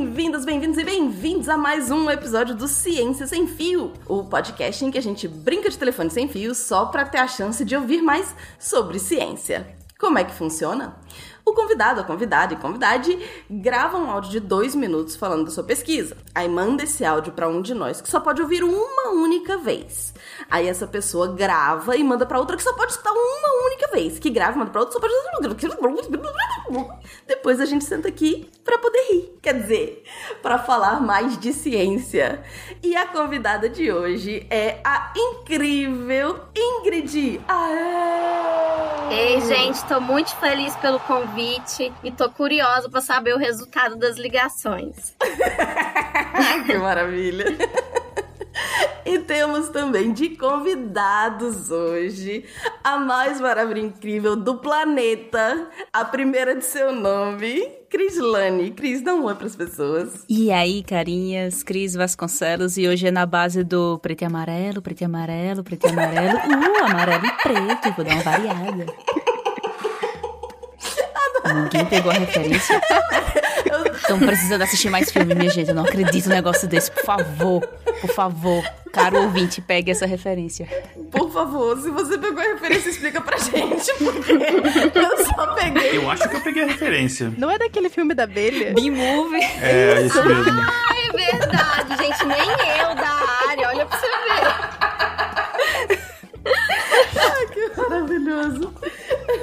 Bem-vindas, 0.00 0.46
bem-vindos 0.46 0.78
e 0.78 0.82
bem-vindos 0.82 1.46
a 1.46 1.58
mais 1.58 1.90
um 1.90 2.08
episódio 2.08 2.54
do 2.54 2.66
Ciência 2.66 3.26
Sem 3.26 3.46
Fio, 3.46 3.92
o 4.08 4.24
podcast 4.24 4.82
em 4.82 4.90
que 4.90 4.96
a 4.96 5.02
gente 5.02 5.28
brinca 5.28 5.68
de 5.68 5.76
telefone 5.76 6.08
sem 6.08 6.26
fio 6.26 6.54
só 6.54 6.86
para 6.86 7.04
ter 7.04 7.18
a 7.18 7.28
chance 7.28 7.62
de 7.66 7.76
ouvir 7.76 8.00
mais 8.00 8.34
sobre 8.58 8.98
ciência. 8.98 9.76
Como 9.98 10.18
é 10.18 10.24
que 10.24 10.32
funciona? 10.32 10.96
O 11.44 11.52
convidado, 11.52 12.00
a 12.00 12.04
convidada 12.04 12.54
e 12.54 12.56
convidade 12.56 13.18
gravam 13.48 14.04
um 14.04 14.10
áudio 14.10 14.30
de 14.30 14.40
dois 14.40 14.74
minutos 14.74 15.16
falando 15.16 15.44
da 15.44 15.50
sua 15.50 15.64
pesquisa. 15.64 16.16
Aí 16.34 16.48
manda 16.48 16.84
esse 16.84 17.04
áudio 17.04 17.32
para 17.32 17.48
um 17.48 17.62
de 17.62 17.74
nós 17.74 18.00
que 18.00 18.08
só 18.08 18.20
pode 18.20 18.42
ouvir 18.42 18.62
uma 18.62 19.10
única 19.10 19.56
vez. 19.56 20.14
Aí 20.50 20.68
essa 20.68 20.86
pessoa 20.86 21.28
grava 21.28 21.96
e 21.96 22.04
manda 22.04 22.26
para 22.26 22.38
outra 22.38 22.56
que 22.56 22.62
só 22.62 22.72
pode 22.74 22.92
escutar 22.92 23.12
uma 23.12 23.66
única 23.66 23.88
vez. 23.92 24.18
Que 24.18 24.30
grava, 24.30 24.58
manda 24.58 24.70
para 24.70 24.80
outra 24.80 24.94
só 24.94 25.00
pode. 25.00 25.14
Depois 27.26 27.60
a 27.60 27.64
gente 27.64 27.84
senta 27.84 28.08
aqui 28.08 28.48
para 28.64 28.78
poder 28.78 29.00
rir. 29.10 29.38
Quer 29.42 29.54
dizer, 29.54 30.04
para 30.42 30.58
falar 30.58 31.00
mais 31.00 31.38
de 31.38 31.52
ciência. 31.52 32.42
E 32.82 32.94
a 32.94 33.06
convidada 33.06 33.68
de 33.68 33.90
hoje 33.90 34.46
é 34.50 34.80
a 34.84 35.12
incrível 35.16 36.40
Ingrid. 36.54 37.40
Aê! 37.48 39.10
Ei, 39.10 39.40
gente, 39.40 39.84
tô 39.86 40.00
muito 40.00 40.36
feliz 40.36 40.76
pelo 40.76 41.00
convite 41.00 41.29
e 42.02 42.10
tô 42.10 42.30
curiosa 42.30 42.88
para 42.88 43.00
saber 43.00 43.34
o 43.34 43.38
resultado 43.38 43.96
das 43.96 44.16
ligações. 44.16 45.14
que 46.66 46.78
maravilha! 46.78 47.44
E 49.04 49.18
temos 49.18 49.68
também 49.70 50.12
de 50.12 50.30
convidados 50.30 51.70
hoje 51.70 52.44
a 52.84 52.98
mais 52.98 53.40
maravilha 53.40 53.80
incrível 53.80 54.36
do 54.36 54.58
planeta, 54.58 55.68
a 55.92 56.04
primeira 56.04 56.54
de 56.54 56.64
seu 56.64 56.92
nome, 56.92 57.66
Crislane. 57.88 58.70
Cris, 58.70 59.02
dá 59.02 59.14
um 59.14 59.24
oi 59.24 59.34
pras 59.34 59.56
pessoas. 59.56 60.24
E 60.28 60.52
aí, 60.52 60.82
carinhas, 60.82 61.62
Cris 61.62 61.94
Vasconcelos, 61.94 62.76
e 62.76 62.86
hoje 62.86 63.08
é 63.08 63.10
na 63.10 63.26
base 63.26 63.64
do 63.64 63.98
preto 63.98 64.22
e 64.22 64.24
amarelo, 64.26 64.82
preto 64.82 65.00
e 65.00 65.04
amarelo, 65.04 65.64
preto 65.64 65.86
e 65.86 65.90
amarelo, 65.90 66.38
uh, 66.38 66.84
amarelo 66.84 67.26
e 67.26 67.32
preto, 67.42 67.92
vou 67.96 68.04
dar 68.04 68.14
uma 68.14 68.22
variada. 68.22 68.86
Ninguém 71.54 71.84
pegou 71.86 72.10
a 72.10 72.14
referência? 72.14 72.80
Estão 73.96 74.18
precisando 74.18 74.62
assistir 74.62 74.90
mais 74.90 75.10
filme, 75.10 75.34
minha 75.34 75.50
gente. 75.50 75.68
Eu 75.68 75.74
não 75.74 75.84
acredito 75.84 76.28
num 76.28 76.34
negócio 76.34 76.66
desse. 76.66 76.90
Por 76.90 77.04
favor, 77.04 77.60
por 78.00 78.10
favor, 78.10 78.64
caro 78.92 79.22
ouvinte, 79.22 79.60
pegue 79.60 79.90
essa 79.90 80.06
referência. 80.06 80.66
Por 81.10 81.30
favor, 81.30 81.76
se 81.80 81.90
você 81.90 82.18
pegou 82.18 82.40
a 82.40 82.46
referência, 82.46 82.90
explica 82.90 83.20
pra 83.20 83.36
gente. 83.38 83.92
Porque 83.98 84.98
eu 84.98 85.24
só 85.24 85.54
peguei. 85.54 85.96
Eu 85.98 86.10
acho 86.10 86.28
que 86.28 86.36
eu 86.36 86.40
peguei 86.40 86.62
a 86.64 86.66
referência. 86.66 87.32
Não 87.36 87.50
é 87.50 87.58
daquele 87.58 87.88
filme 87.88 88.14
da 88.14 88.24
abelha? 88.24 88.72
B-Movie. 88.74 89.42
É, 89.60 90.02
isso 90.02 90.22
mesmo. 90.24 90.60
Ah, 90.60 90.94
é 91.08 91.12
verdade, 91.12 91.96
gente. 92.02 92.26
Nem 92.26 92.50
eu 92.80 92.94
da 92.94 93.48
área. 93.48 93.68
Olha 93.68 93.86
pra 93.86 93.98
você 93.98 94.06
ver. 94.06 96.00
Ai, 97.16 97.46
que 97.52 97.70
maravilhoso. 97.80 98.74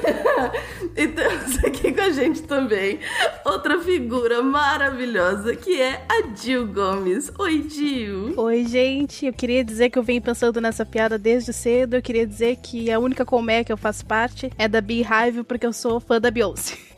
E 0.96 1.08
temos 1.08 1.64
aqui 1.64 1.94
com 1.94 2.02
a 2.02 2.10
gente 2.10 2.42
também 2.42 3.00
outra 3.46 3.80
figura 3.80 4.42
maravilhosa 4.42 5.56
que 5.56 5.80
é 5.80 6.04
a 6.10 6.36
Jill 6.36 6.66
Gomes. 6.68 7.32
Oi, 7.38 7.68
Jill. 7.70 8.34
Oi, 8.36 8.66
gente. 8.66 9.28
Eu 9.28 9.34
queria 9.34 9.64
dizer 9.64 9.92
que 9.92 10.00
eu 10.00 10.04
venho 10.04 10.22
pensando 10.22 10.60
nessa 10.60 10.84
piada 10.84 11.20
desde 11.20 11.54
cedo. 11.54 11.96
Eu 11.96 12.02
queria 12.02 12.26
dizer 12.26 12.56
que 12.58 12.92
a 12.92 12.98
única 12.98 13.24
colmeia 13.24 13.64
que 13.64 13.72
eu 13.72 13.78
faço 13.78 14.04
parte 14.08 14.52
é 14.58 14.68
da 14.68 14.82
Beehive, 14.82 15.44
porque 15.44 15.68
eu 15.68 15.74
sou 15.74 16.00
fã 16.00 16.20
da 16.20 16.32
Beyoncé. 16.32 16.76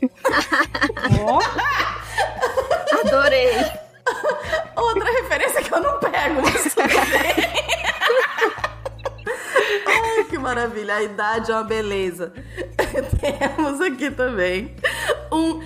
Adorei. 3.04 3.50
Outra 4.76 5.12
referência 5.22 5.62
que 5.62 5.74
eu 5.74 5.80
não 5.80 5.98
pego, 5.98 6.40
mas 6.42 6.74
tudo 6.74 6.88
bem. 6.88 8.69
Ai, 9.86 10.24
que 10.24 10.38
maravilha. 10.38 10.94
A 10.94 11.02
idade 11.02 11.50
é 11.50 11.54
uma 11.54 11.64
beleza. 11.64 12.32
Temos 13.20 13.80
aqui 13.80 14.10
também 14.10 14.74
um 15.32 15.60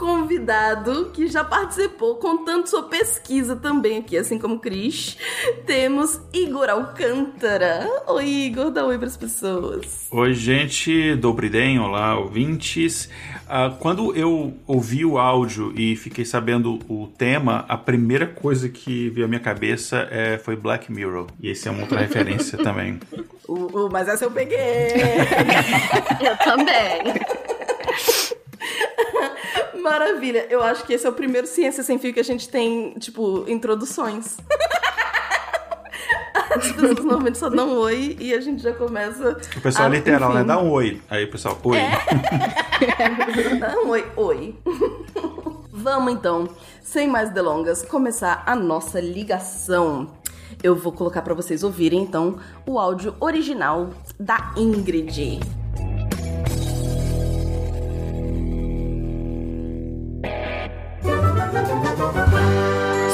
ex-convidado 0.00 1.10
que 1.12 1.28
já 1.28 1.44
participou, 1.44 2.16
contando 2.16 2.66
sua 2.66 2.84
pesquisa 2.84 3.54
também 3.54 3.98
aqui, 3.98 4.16
assim 4.16 4.38
como 4.38 4.58
Cris. 4.58 5.18
Temos 5.66 6.18
Igor 6.32 6.70
Alcântara. 6.70 7.86
Oi, 8.06 8.26
Igor, 8.26 8.70
dá 8.70 8.84
oi 8.86 8.98
pras 8.98 9.16
pessoas. 9.16 10.08
Oi, 10.10 10.32
gente, 10.32 11.14
Dobriden, 11.16 11.78
olá, 11.78 12.18
ouvintes. 12.18 13.10
Ah, 13.46 13.74
quando 13.78 14.14
eu 14.16 14.54
ouvi 14.66 15.04
o 15.04 15.18
áudio 15.18 15.72
e 15.76 15.94
fiquei 15.96 16.24
sabendo 16.24 16.78
o 16.88 17.06
tema, 17.18 17.64
a 17.68 17.76
primeira 17.76 18.26
coisa 18.26 18.68
que 18.68 19.10
veio 19.10 19.26
à 19.26 19.28
minha 19.28 19.40
cabeça 19.40 20.08
é, 20.10 20.38
foi 20.38 20.56
Black 20.56 20.90
Mirror. 20.90 21.26
E 21.40 21.50
esse 21.50 21.68
é 21.68 21.70
uma 21.70 21.82
outra 21.82 22.00
referência 22.00 22.56
também. 22.56 22.98
Uh, 23.50 23.86
uh, 23.86 23.88
mas 23.90 24.06
essa 24.06 24.26
eu 24.26 24.30
peguei. 24.30 24.54
Eu 26.20 26.36
também. 26.36 27.02
Maravilha. 29.80 30.46
Eu 30.50 30.62
acho 30.62 30.84
que 30.84 30.92
esse 30.92 31.06
é 31.06 31.08
o 31.08 31.12
primeiro 31.12 31.46
Ciência 31.46 31.82
Sem 31.82 31.98
Fio 31.98 32.12
que 32.12 32.20
a 32.20 32.24
gente 32.24 32.48
tem, 32.48 32.94
tipo, 32.98 33.44
introduções. 33.48 34.36
As 36.50 36.72
pessoas 36.72 36.96
normalmente 36.96 37.38
só 37.38 37.48
dão 37.48 37.76
oi 37.76 38.16
e 38.18 38.34
a 38.34 38.40
gente 38.40 38.62
já 38.62 38.72
começa. 38.72 39.38
O 39.56 39.60
pessoal 39.60 39.86
a, 39.86 39.88
literal, 39.88 40.30
né? 40.30 40.40
enfim. 40.40 40.48
Dá 40.48 40.58
um 40.58 40.70
oi. 40.70 41.00
Aí 41.08 41.24
o 41.24 41.30
pessoal, 41.30 41.56
oi. 41.62 41.78
Dá 43.58 43.76
um 43.78 43.88
oi, 43.90 44.04
oi. 44.16 44.54
Vamos 45.72 46.12
então, 46.12 46.48
sem 46.82 47.06
mais 47.08 47.30
delongas, 47.30 47.82
começar 47.82 48.42
a 48.44 48.56
nossa 48.56 49.00
ligação. 49.00 50.10
Eu 50.62 50.74
vou 50.74 50.92
colocar 50.92 51.22
pra 51.22 51.32
vocês 51.32 51.62
ouvirem 51.62 52.02
então 52.02 52.38
o 52.66 52.78
áudio 52.78 53.14
original 53.20 53.90
da 54.18 54.52
Ingrid. 54.56 55.40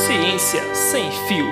Ciência 0.06 0.60
sem 0.74 1.10
fio. 1.26 1.46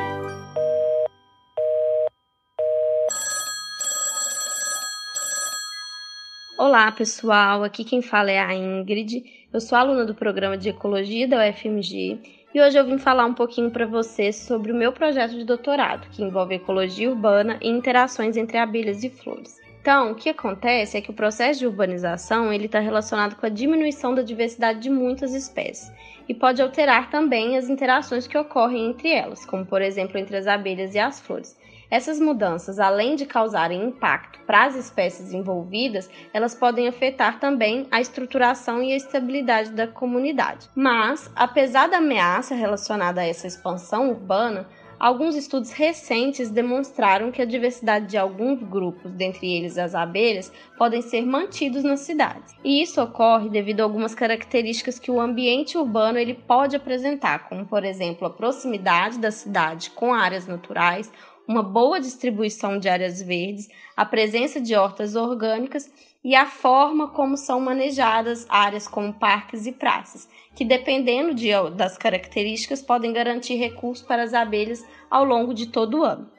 Olá, 6.58 6.92
pessoal. 6.92 7.64
Aqui 7.64 7.84
quem 7.84 8.02
fala 8.02 8.30
é 8.30 8.38
a 8.38 8.54
Ingrid. 8.54 9.24
Eu 9.50 9.62
sou 9.62 9.78
aluna 9.78 10.04
do 10.04 10.14
programa 10.14 10.58
de 10.58 10.68
Ecologia 10.68 11.26
da 11.26 11.48
UFMG 11.48 12.18
e 12.52 12.60
hoje 12.60 12.78
eu 12.78 12.84
vim 12.84 12.98
falar 12.98 13.24
um 13.24 13.34
pouquinho 13.34 13.70
para 13.70 13.86
vocês 13.86 14.36
sobre 14.36 14.70
o 14.70 14.76
meu 14.76 14.92
projeto 14.92 15.32
de 15.32 15.44
doutorado, 15.44 16.06
que 16.10 16.22
envolve 16.22 16.56
ecologia 16.56 17.08
urbana 17.08 17.58
e 17.62 17.68
interações 17.70 18.36
entre 18.36 18.58
abelhas 18.58 19.02
e 19.02 19.08
flores. 19.08 19.58
Então, 19.80 20.12
o 20.12 20.14
que 20.14 20.28
acontece 20.28 20.98
é 20.98 21.00
que 21.00 21.10
o 21.10 21.14
processo 21.14 21.60
de 21.60 21.66
urbanização 21.66 22.52
ele 22.52 22.66
está 22.66 22.80
relacionado 22.80 23.36
com 23.36 23.46
a 23.46 23.50
diminuição 23.50 24.14
da 24.14 24.22
diversidade 24.22 24.80
de 24.80 24.90
muitas 24.90 25.34
espécies 25.34 25.90
e 26.28 26.34
pode 26.34 26.62
alterar 26.62 27.10
também 27.10 27.56
as 27.56 27.68
interações 27.68 28.26
que 28.26 28.38
ocorrem 28.38 28.90
entre 28.90 29.10
elas, 29.10 29.44
como 29.44 29.64
por 29.64 29.82
exemplo 29.82 30.18
entre 30.18 30.36
as 30.36 30.46
abelhas 30.46 30.94
e 30.94 30.98
as 30.98 31.20
flores. 31.20 31.56
Essas 31.90 32.18
mudanças, 32.18 32.80
além 32.80 33.14
de 33.14 33.26
causarem 33.26 33.84
impacto 33.84 34.40
para 34.46 34.64
as 34.64 34.74
espécies 34.74 35.32
envolvidas, 35.32 36.10
elas 36.32 36.54
podem 36.54 36.88
afetar 36.88 37.38
também 37.38 37.86
a 37.90 38.00
estruturação 38.00 38.82
e 38.82 38.92
a 38.92 38.96
estabilidade 38.96 39.70
da 39.70 39.86
comunidade. 39.86 40.68
Mas, 40.74 41.30
apesar 41.36 41.88
da 41.88 41.98
ameaça 41.98 42.54
relacionada 42.54 43.20
a 43.20 43.26
essa 43.26 43.46
expansão 43.46 44.10
urbana, 44.10 44.66
alguns 44.98 45.36
estudos 45.36 45.70
recentes 45.70 46.50
demonstraram 46.50 47.30
que 47.30 47.42
a 47.42 47.44
diversidade 47.44 48.06
de 48.06 48.16
alguns 48.16 48.62
grupos, 48.62 49.12
dentre 49.12 49.52
eles 49.52 49.78
as 49.78 49.94
abelhas, 49.94 50.52
podem 50.76 51.02
ser 51.02 51.24
mantidos 51.26 51.82
nas 51.82 52.00
cidades. 52.00 52.54
E 52.64 52.82
isso 52.82 53.02
ocorre 53.02 53.48
devido 53.48 53.80
a 53.80 53.84
algumas 53.84 54.14
características 54.14 54.98
que 54.98 55.10
o 55.10 55.20
ambiente 55.20 55.76
urbano 55.76 56.18
ele 56.18 56.34
pode 56.34 56.76
apresentar, 56.76 57.48
como 57.48 57.66
por 57.66 57.84
exemplo 57.84 58.26
a 58.26 58.30
proximidade 58.30 59.18
da 59.18 59.30
cidade 59.30 59.90
com 59.90 60.14
áreas 60.14 60.46
naturais, 60.46 61.10
uma 61.46 61.62
boa 61.62 62.00
distribuição 62.00 62.78
de 62.78 62.88
áreas 62.88 63.20
verdes, 63.20 63.68
a 63.96 64.04
presença 64.04 64.60
de 64.60 64.74
hortas 64.74 65.14
orgânicas 65.14 65.90
e 66.24 66.34
a 66.34 66.46
forma 66.46 67.08
como 67.08 67.36
são 67.36 67.60
manejadas 67.60 68.46
áreas 68.48 68.88
como 68.88 69.12
parques 69.12 69.66
e 69.66 69.72
praças, 69.72 70.26
que 70.54 70.64
dependendo 70.64 71.34
de, 71.34 71.50
das 71.76 71.98
características 71.98 72.80
podem 72.80 73.12
garantir 73.12 73.56
recursos 73.56 74.06
para 74.06 74.22
as 74.22 74.32
abelhas 74.32 74.82
ao 75.10 75.22
longo 75.22 75.52
de 75.52 75.66
todo 75.66 75.98
o 75.98 76.02
ano. 76.02 76.30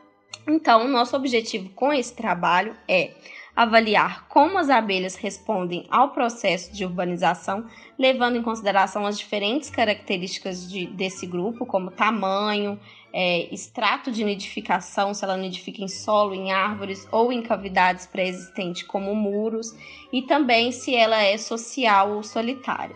Então, 0.48 0.88
nosso 0.88 1.16
objetivo 1.16 1.70
com 1.70 1.94
esse 1.94 2.16
trabalho 2.16 2.76
é 2.88 3.14
avaliar 3.56 4.28
como 4.28 4.58
as 4.58 4.70
abelhas 4.70 5.16
respondem 5.16 5.86
ao 5.90 6.10
processo 6.10 6.74
de 6.74 6.84
urbanização, 6.84 7.66
levando 7.98 8.36
em 8.36 8.44
consideração 8.44 9.06
as 9.06 9.18
diferentes 9.18 9.70
características 9.70 10.70
de, 10.70 10.86
desse 10.88 11.26
grupo, 11.26 11.66
como 11.66 11.90
tamanho, 11.90 12.78
é, 13.14 13.54
extrato 13.54 14.12
de 14.12 14.26
nidificação, 14.26 15.14
se 15.14 15.24
ela 15.24 15.38
nidifica 15.38 15.82
em 15.82 15.88
solo, 15.88 16.34
em 16.34 16.52
árvores 16.52 17.08
ou 17.14 17.32
em 17.32 17.42
cavidades 17.42 18.06
pré-existentes 18.06 18.84
como 18.84 19.16
muros, 19.16 19.74
e 20.12 20.22
também 20.22 20.74
se 20.74 20.94
ela 20.94 21.24
é 21.24 21.38
social 21.38 22.12
ou 22.12 22.24
solitária. 22.24 22.96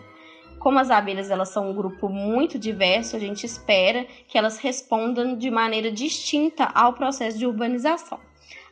como 0.58 0.78
as 0.78 0.90
abelhas 0.90 1.30
elas 1.30 1.48
são 1.48 1.70
um 1.70 1.74
grupo 1.74 2.06
muito 2.06 2.58
diverso, 2.58 3.16
a 3.16 3.18
gente 3.18 3.46
espera 3.46 4.06
que 4.28 4.36
elas 4.36 4.58
respondam 4.58 5.34
de 5.34 5.50
maneira 5.50 5.90
distinta 5.90 6.70
ao 6.74 6.92
processo 6.92 7.38
de 7.38 7.46
urbanização. 7.46 8.20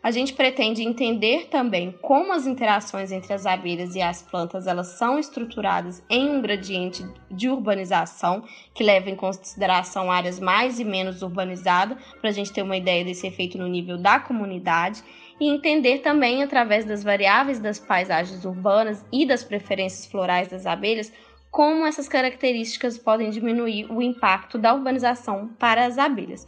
A 0.09 0.11
gente 0.11 0.33
pretende 0.33 0.83
entender 0.83 1.49
também 1.51 1.93
como 2.01 2.33
as 2.33 2.47
interações 2.47 3.13
entre 3.13 3.35
as 3.35 3.45
abelhas 3.45 3.95
e 3.95 4.01
as 4.01 4.23
plantas 4.23 4.67
elas 4.67 4.97
são 4.97 5.19
estruturadas 5.19 6.03
em 6.09 6.31
um 6.31 6.41
gradiente 6.41 7.05
de 7.31 7.51
urbanização 7.51 8.43
que 8.75 8.83
leva 8.83 9.11
em 9.11 9.15
consideração 9.15 10.11
áreas 10.11 10.41
mais 10.41 10.81
e 10.81 10.85
menos 10.85 11.21
urbanizadas, 11.21 11.99
para 12.23 12.31
a 12.31 12.33
gente 12.33 12.51
ter 12.51 12.63
uma 12.63 12.79
ideia 12.79 13.05
desse 13.05 13.27
efeito 13.27 13.59
no 13.59 13.69
nível 13.69 13.99
da 13.99 14.19
comunidade 14.19 15.05
e 15.39 15.47
entender 15.47 15.99
também 15.99 16.43
através 16.43 16.87
das 16.87 17.05
variáveis 17.05 17.59
das 17.59 17.79
paisagens 17.79 18.47
urbanas 18.47 19.05
e 19.13 19.27
das 19.27 19.45
preferências 19.45 20.07
florais 20.07 20.49
das 20.49 20.65
abelhas 20.65 21.13
como 21.51 21.87
essas 21.87 22.09
características 22.09 22.97
podem 22.97 23.29
diminuir 23.29 23.91
o 23.91 24.01
impacto 24.01 24.59
da 24.59 24.75
urbanização 24.75 25.49
para 25.59 25.85
as 25.85 25.99
abelhas. 25.99 26.47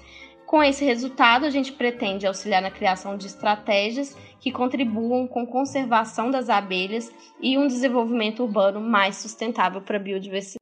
Com 0.50 0.64
esse 0.64 0.84
resultado, 0.84 1.46
a 1.46 1.50
gente 1.50 1.70
pretende 1.70 2.26
auxiliar 2.26 2.60
na 2.60 2.72
criação 2.72 3.16
de 3.16 3.24
estratégias 3.24 4.16
que 4.40 4.50
contribuam 4.50 5.24
com 5.28 5.42
a 5.42 5.46
conservação 5.46 6.28
das 6.28 6.48
abelhas 6.48 7.08
e 7.40 7.56
um 7.56 7.68
desenvolvimento 7.68 8.42
urbano 8.42 8.80
mais 8.80 9.14
sustentável 9.14 9.80
para 9.80 9.96
a 9.96 10.00
biodiversidade. 10.00 10.58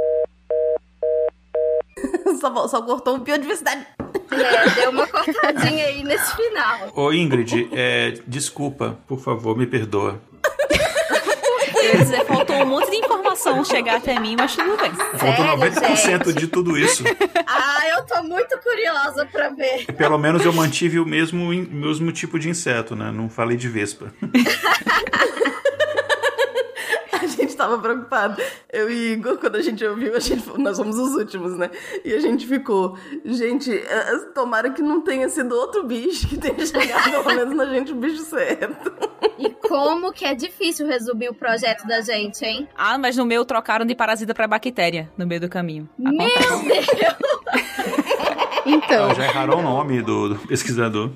só, 2.38 2.68
só 2.68 2.82
cortou 2.82 3.16
biodiversidade. 3.16 3.86
É, 4.30 4.70
deu 4.74 4.90
uma 4.90 5.06
cortadinha 5.06 5.86
aí 5.86 6.04
nesse 6.04 6.36
final. 6.36 6.92
Ô 6.94 7.10
Ingrid, 7.10 7.70
é, 7.72 8.12
desculpa, 8.26 8.98
por 9.06 9.18
favor, 9.18 9.56
me 9.56 9.66
perdoa. 9.66 10.20
Quer 11.90 11.96
dizer, 12.02 12.24
faltou 12.26 12.56
um 12.56 12.66
monte 12.66 12.90
de 12.90 12.96
informação 12.96 13.64
chegar 13.64 13.96
até 13.96 14.18
mim, 14.20 14.36
mas 14.38 14.54
tudo 14.54 14.76
bem. 14.76 14.92
Faltou 15.18 15.44
90% 15.44 15.96
gente? 15.96 16.32
de 16.34 16.46
tudo 16.46 16.76
isso. 16.76 17.02
Ah, 17.46 17.88
eu 17.96 18.04
tô 18.04 18.22
muito 18.22 18.58
curiosa 18.58 19.26
pra 19.26 19.48
ver. 19.50 19.86
Pelo 19.86 20.18
menos 20.18 20.44
eu 20.44 20.52
mantive 20.52 20.98
o 21.00 21.06
mesmo, 21.06 21.48
mesmo 21.48 22.12
tipo 22.12 22.38
de 22.38 22.48
inseto, 22.50 22.94
né? 22.94 23.10
Não 23.10 23.28
falei 23.28 23.56
de 23.56 23.68
vespa. 23.68 24.12
tava 27.58 27.78
preocupado. 27.78 28.40
Eu 28.72 28.88
e 28.88 29.12
Igor, 29.12 29.36
quando 29.36 29.56
a 29.56 29.62
gente 29.62 29.84
ouviu, 29.84 30.16
a 30.16 30.20
gente, 30.20 30.48
nós 30.58 30.78
fomos 30.78 30.96
os 30.96 31.14
últimos, 31.14 31.58
né? 31.58 31.70
E 32.04 32.14
a 32.14 32.20
gente 32.20 32.46
ficou, 32.46 32.96
gente, 33.24 33.70
é, 33.70 34.18
tomara 34.34 34.70
que 34.70 34.80
não 34.80 35.00
tenha 35.00 35.28
sido 35.28 35.54
outro 35.54 35.84
bicho 35.84 36.28
que 36.28 36.38
tenha 36.38 36.64
chegado 36.64 37.10
pelo 37.10 37.24
menos 37.24 37.56
na 37.56 37.66
gente 37.66 37.92
o 37.92 37.96
bicho 37.96 38.22
certo. 38.22 38.92
E 39.38 39.50
como 39.50 40.12
que 40.12 40.24
é 40.24 40.34
difícil 40.34 40.86
resumir 40.86 41.28
o 41.28 41.34
projeto 41.34 41.86
da 41.86 42.00
gente, 42.00 42.44
hein? 42.44 42.68
Ah, 42.76 42.96
mas 42.96 43.16
no 43.16 43.26
meu 43.26 43.44
trocaram 43.44 43.84
de 43.84 43.94
parasita 43.94 44.32
para 44.34 44.46
bactéria 44.46 45.10
no 45.18 45.26
meio 45.26 45.40
do 45.40 45.48
caminho. 45.48 45.88
Acontece. 46.00 46.64
Meu 46.64 46.82
Deus! 46.82 48.08
Então. 48.68 49.10
Ah, 49.10 49.14
já 49.14 49.24
erraram 49.24 49.58
o 49.58 49.62
nome 49.62 50.02
do, 50.02 50.30
do, 50.30 50.38
pesquisador. 50.46 51.10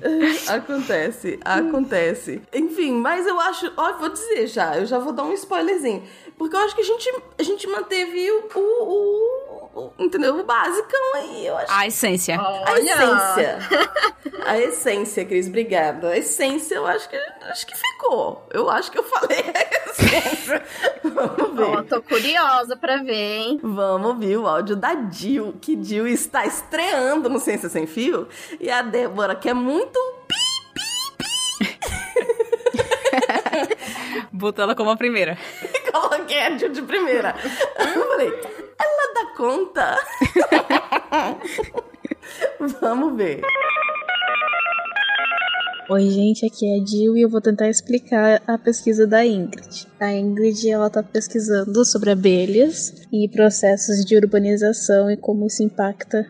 Acontece, 0.47 1.39
acontece. 1.45 2.41
Enfim, 2.51 2.93
mas 2.93 3.27
eu 3.27 3.39
acho. 3.39 3.71
Ó, 3.77 3.93
vou 3.93 4.09
dizer 4.09 4.47
já, 4.47 4.77
eu 4.77 4.85
já 4.85 4.97
vou 4.97 5.13
dar 5.13 5.23
um 5.23 5.33
spoilerzinho. 5.33 6.03
Porque 6.37 6.55
eu 6.55 6.59
acho 6.59 6.75
que 6.75 6.81
a 6.81 6.85
gente, 6.85 7.13
a 7.37 7.43
gente 7.43 7.67
manteve 7.67 8.31
o, 8.31 8.49
o, 8.55 9.69
o 9.75 9.93
entendeu? 9.99 10.39
O 10.39 10.43
basicão 10.43 11.15
aí, 11.15 11.47
eu 11.47 11.57
acho. 11.57 11.71
A 11.71 11.87
essência. 11.87 12.39
A 12.39 12.79
essência. 12.79 13.59
a 14.45 14.59
essência, 14.59 15.25
Cris, 15.25 15.47
obrigada. 15.47 16.09
A 16.09 16.17
essência, 16.17 16.75
eu 16.75 16.85
acho 16.85 17.09
que, 17.09 17.15
acho 17.15 17.67
que 17.67 17.77
ficou. 17.77 18.45
Eu 18.51 18.69
acho 18.69 18.91
que 18.91 18.99
eu 18.99 19.03
falei 19.03 19.39
a 19.39 19.89
essência. 19.89 20.63
Vamos 21.03 21.55
ver. 21.55 21.63
Oh, 21.63 21.83
tô 21.83 22.01
curiosa 22.01 22.75
pra 22.75 22.97
ver, 22.97 23.13
hein? 23.13 23.59
Vamos 23.61 24.07
ouvir 24.07 24.37
o 24.37 24.47
áudio 24.47 24.75
da 24.75 24.93
Dil, 24.93 25.55
que 25.61 25.75
Dil 25.75 26.07
está 26.07 26.45
estreando 26.45 27.29
no 27.29 27.39
Ciência 27.39 27.69
Sem 27.69 27.87
Fio. 27.87 28.27
E 28.59 28.69
a 28.69 28.81
Débora, 28.81 29.35
que 29.35 29.49
é 29.49 29.53
muito 29.53 29.99
Botou 34.31 34.63
ela 34.63 34.75
como 34.75 34.89
a 34.89 34.97
primeira. 34.97 35.37
Coloquei 35.93 36.39
a 36.39 36.57
Jill 36.57 36.69
de 36.69 36.81
primeira. 36.81 37.35
Eu 37.77 38.07
falei, 38.09 38.27
ela 38.79 39.13
dá 39.13 39.25
conta? 39.37 39.97
Vamos 42.81 43.15
ver. 43.15 43.41
Oi, 45.89 46.09
gente, 46.09 46.45
aqui 46.47 46.67
é 46.67 46.81
a 46.81 46.85
Jill 46.85 47.15
e 47.15 47.21
eu 47.21 47.29
vou 47.29 47.39
tentar 47.39 47.69
explicar 47.69 48.41
a 48.47 48.57
pesquisa 48.57 49.05
da 49.05 49.23
Ingrid. 49.23 49.87
A 49.99 50.11
Ingrid, 50.11 50.67
ela 50.67 50.89
tá 50.89 51.03
pesquisando 51.03 51.85
sobre 51.85 52.09
abelhas 52.09 53.05
e 53.11 53.29
processos 53.29 54.03
de 54.03 54.17
urbanização 54.17 55.11
e 55.11 55.17
como 55.17 55.45
isso 55.45 55.61
impacta 55.61 56.25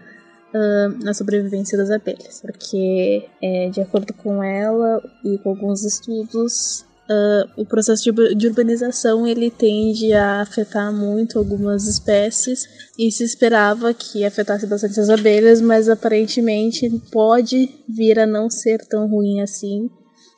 uh, 0.53 1.03
na 1.05 1.13
sobrevivência 1.13 1.77
das 1.77 1.89
abelhas. 1.89 2.41
Porque, 2.41 3.29
é, 3.41 3.69
de 3.69 3.79
acordo 3.79 4.13
com 4.13 4.43
ela 4.43 5.01
e 5.23 5.37
com 5.37 5.51
alguns 5.51 5.85
estudos, 5.85 6.85
Uh, 7.03 7.61
o 7.61 7.65
processo 7.65 8.01
de, 8.01 8.33
de, 8.33 8.47
urbanização 8.47 9.27
ele 9.27 9.51
tende 9.51 10.13
a 10.13 10.39
afetar 10.39 10.91
muito 10.93 11.37
algumas 11.37 11.85
espécies 11.85 12.65
e 12.97 13.11
se 13.11 13.25
esperava 13.25 13.93
que 13.93 14.23
afetasse 14.23 14.65
bastante 14.65 14.97
as 14.97 15.09
abelhas, 15.09 15.59
mas 15.59 15.89
aparentemente 15.89 16.89
pode 17.11 17.69
vir 17.89 18.19
a 18.19 18.25
não 18.25 18.49
ser 18.49 18.85
tão 18.87 19.05
ruim 19.05 19.41
assim, 19.41 19.89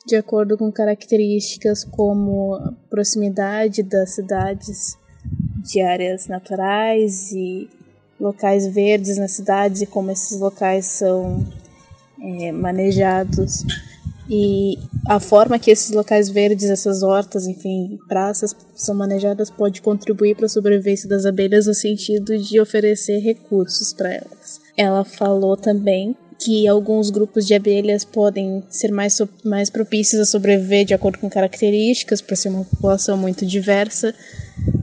de 0.04 0.16
acordo 0.16 0.58
com 0.58 0.72
características 0.72 1.84
como 1.84 2.58
proximidade 2.90 3.84
das 3.84 4.16
cidades 4.16 4.98
de 5.62 5.80
áreas 5.80 6.26
naturais 6.26 7.30
e 7.30 7.70
locais 8.18 8.66
verdes 8.66 9.18
nas 9.18 9.30
cidades 9.30 9.82
e 9.82 9.86
como 9.86 10.10
esses 10.10 10.40
locais 10.40 10.86
são 10.86 11.46
é, 12.20 12.50
manejados 12.50 13.64
e 14.28 14.78
a 15.06 15.20
forma 15.20 15.58
que 15.58 15.70
esses 15.70 15.90
locais 15.90 16.28
verdes, 16.28 16.68
essas 16.68 17.02
hortas, 17.02 17.46
enfim, 17.46 17.98
praças 18.08 18.54
são 18.74 18.94
manejadas 18.94 19.50
pode 19.50 19.80
contribuir 19.80 20.34
para 20.36 20.46
a 20.46 20.48
sobrevivência 20.48 21.08
das 21.08 21.24
abelhas 21.24 21.66
no 21.66 21.74
sentido 21.74 22.36
de 22.36 22.60
oferecer 22.60 23.18
recursos 23.20 23.92
para 23.92 24.12
elas. 24.12 24.60
Ela 24.76 25.04
falou 25.04 25.56
também 25.56 26.16
que 26.38 26.68
alguns 26.68 27.08
grupos 27.08 27.46
de 27.46 27.54
abelhas 27.54 28.04
podem 28.04 28.62
ser 28.68 28.90
mais, 28.90 29.18
mais 29.44 29.70
propícios 29.70 30.20
a 30.20 30.26
sobreviver 30.26 30.84
de 30.84 30.92
acordo 30.92 31.18
com 31.18 31.30
características, 31.30 32.20
por 32.20 32.36
ser 32.36 32.50
uma 32.50 32.64
população 32.64 33.16
muito 33.16 33.46
diversa, 33.46 34.14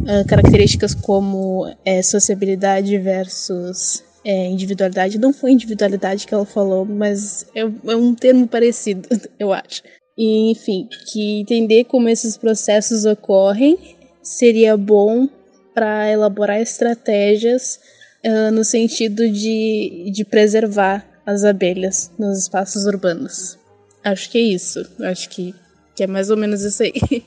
uh, 0.02 0.28
características 0.28 0.96
como 0.96 1.72
é, 1.86 2.02
sociabilidade 2.02 2.98
versus 2.98 4.04
é, 4.26 4.48
individualidade. 4.48 5.20
Não 5.20 5.34
foi 5.34 5.52
individualidade 5.52 6.26
que 6.26 6.34
ela 6.34 6.46
falou, 6.46 6.86
mas 6.86 7.46
é, 7.56 7.62
é 7.62 7.96
um 7.96 8.14
termo 8.16 8.48
parecido, 8.48 9.08
eu 9.40 9.52
acho. 9.54 9.82
E, 10.18 10.52
enfim, 10.52 10.88
que 11.12 11.42
entender 11.42 11.86
como 11.86 12.08
esses 12.08 12.38
processos 12.38 13.06
ocorrem 13.06 13.98
seria 14.22 14.78
bom 14.78 15.28
para 15.74 16.10
elaborar 16.12 16.62
estratégias 16.62 17.80
uh, 18.24 18.52
no 18.52 18.64
sentido 18.64 19.28
de, 19.30 20.12
de 20.14 20.24
preservar 20.24 21.06
as 21.26 21.44
abelhas 21.44 22.12
nos 22.18 22.40
espaços 22.40 22.86
urbanos. 22.86 23.58
Acho 24.04 24.30
que 24.30 24.38
é 24.38 24.42
isso. 24.42 24.86
Acho 25.02 25.30
que, 25.30 25.56
que 25.96 26.04
é 26.04 26.08
mais 26.08 26.30
ou 26.30 26.38
menos 26.38 26.62
isso 26.62 26.84
aí. 26.84 26.94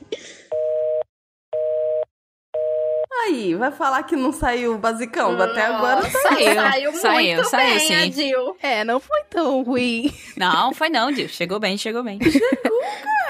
aí? 3.37 3.55
Vai 3.55 3.71
falar 3.71 4.03
que 4.03 4.15
não 4.15 4.31
saiu 4.33 4.77
basicão? 4.77 5.31
Hum, 5.31 5.41
Até 5.41 5.65
agora 5.65 6.01
saiu. 6.09 6.55
Saiu, 6.55 6.93
saiu, 6.93 7.35
muito 7.35 7.49
saiu, 7.49 7.77
bem, 7.77 8.11
sim. 8.11 8.11
Jill. 8.11 8.57
É, 8.61 8.83
não 8.83 8.99
foi 8.99 9.23
tão 9.29 9.63
ruim. 9.63 10.13
Não, 10.35 10.73
foi 10.73 10.89
não, 10.89 11.13
Jill. 11.13 11.29
Chegou 11.29 11.59
bem, 11.59 11.77
chegou 11.77 12.03
bem. 12.03 12.19
Chegou, 12.21 12.81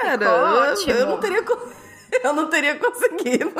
cara. 0.02 0.72
Ótimo. 0.72 0.92
Eu, 0.92 0.96
eu 0.98 1.06
não 1.06 1.20
teria 1.20 1.44
eu 2.24 2.32
não 2.32 2.48
teria 2.48 2.74
conseguido. 2.76 3.52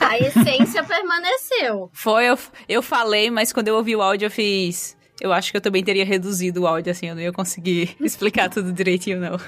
A 0.00 0.18
essência 0.18 0.84
permaneceu. 0.84 1.90
Foi, 1.92 2.26
eu, 2.26 2.38
eu 2.68 2.82
falei, 2.82 3.30
mas 3.30 3.52
quando 3.52 3.68
eu 3.68 3.76
ouvi 3.76 3.96
o 3.96 4.02
áudio 4.02 4.26
eu 4.26 4.30
fiz... 4.30 4.96
Eu 5.20 5.32
acho 5.32 5.52
que 5.52 5.56
eu 5.56 5.60
também 5.60 5.82
teria 5.82 6.04
reduzido 6.04 6.62
o 6.62 6.66
áudio, 6.66 6.90
assim, 6.90 7.08
eu 7.08 7.14
não 7.14 7.22
ia 7.22 7.32
conseguir 7.32 7.96
explicar 8.02 8.50
tudo 8.50 8.72
direitinho, 8.72 9.20
não. 9.20 9.38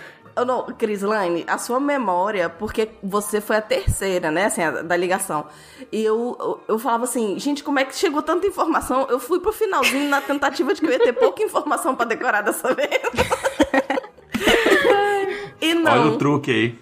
Não, 0.44 0.64
Crislaine, 0.66 1.44
a 1.46 1.56
sua 1.56 1.80
memória, 1.80 2.48
porque 2.48 2.90
você 3.02 3.40
foi 3.40 3.56
a 3.56 3.62
terceira, 3.62 4.30
né, 4.30 4.44
assim, 4.46 4.62
a, 4.62 4.82
da 4.82 4.96
ligação. 4.96 5.46
E 5.90 6.04
eu, 6.04 6.36
eu, 6.38 6.60
eu, 6.68 6.78
falava 6.78 7.04
assim, 7.04 7.38
gente, 7.38 7.64
como 7.64 7.78
é 7.78 7.84
que 7.84 7.96
chegou 7.96 8.20
tanta 8.22 8.46
informação? 8.46 9.06
Eu 9.08 9.18
fui 9.18 9.40
pro 9.40 9.52
finalzinho 9.52 10.10
na 10.10 10.20
tentativa 10.20 10.74
de 10.74 10.80
que 10.80 10.86
eu 10.86 10.92
ia 10.92 10.98
ter 10.98 11.14
pouca 11.14 11.42
informação 11.42 11.94
para 11.94 12.06
decorar 12.06 12.42
dessa 12.42 12.74
vez. 12.74 12.90
e 15.60 15.74
não. 15.74 15.92
Olha 15.92 16.10
o 16.12 16.18
truque 16.18 16.50
aí. 16.50 16.78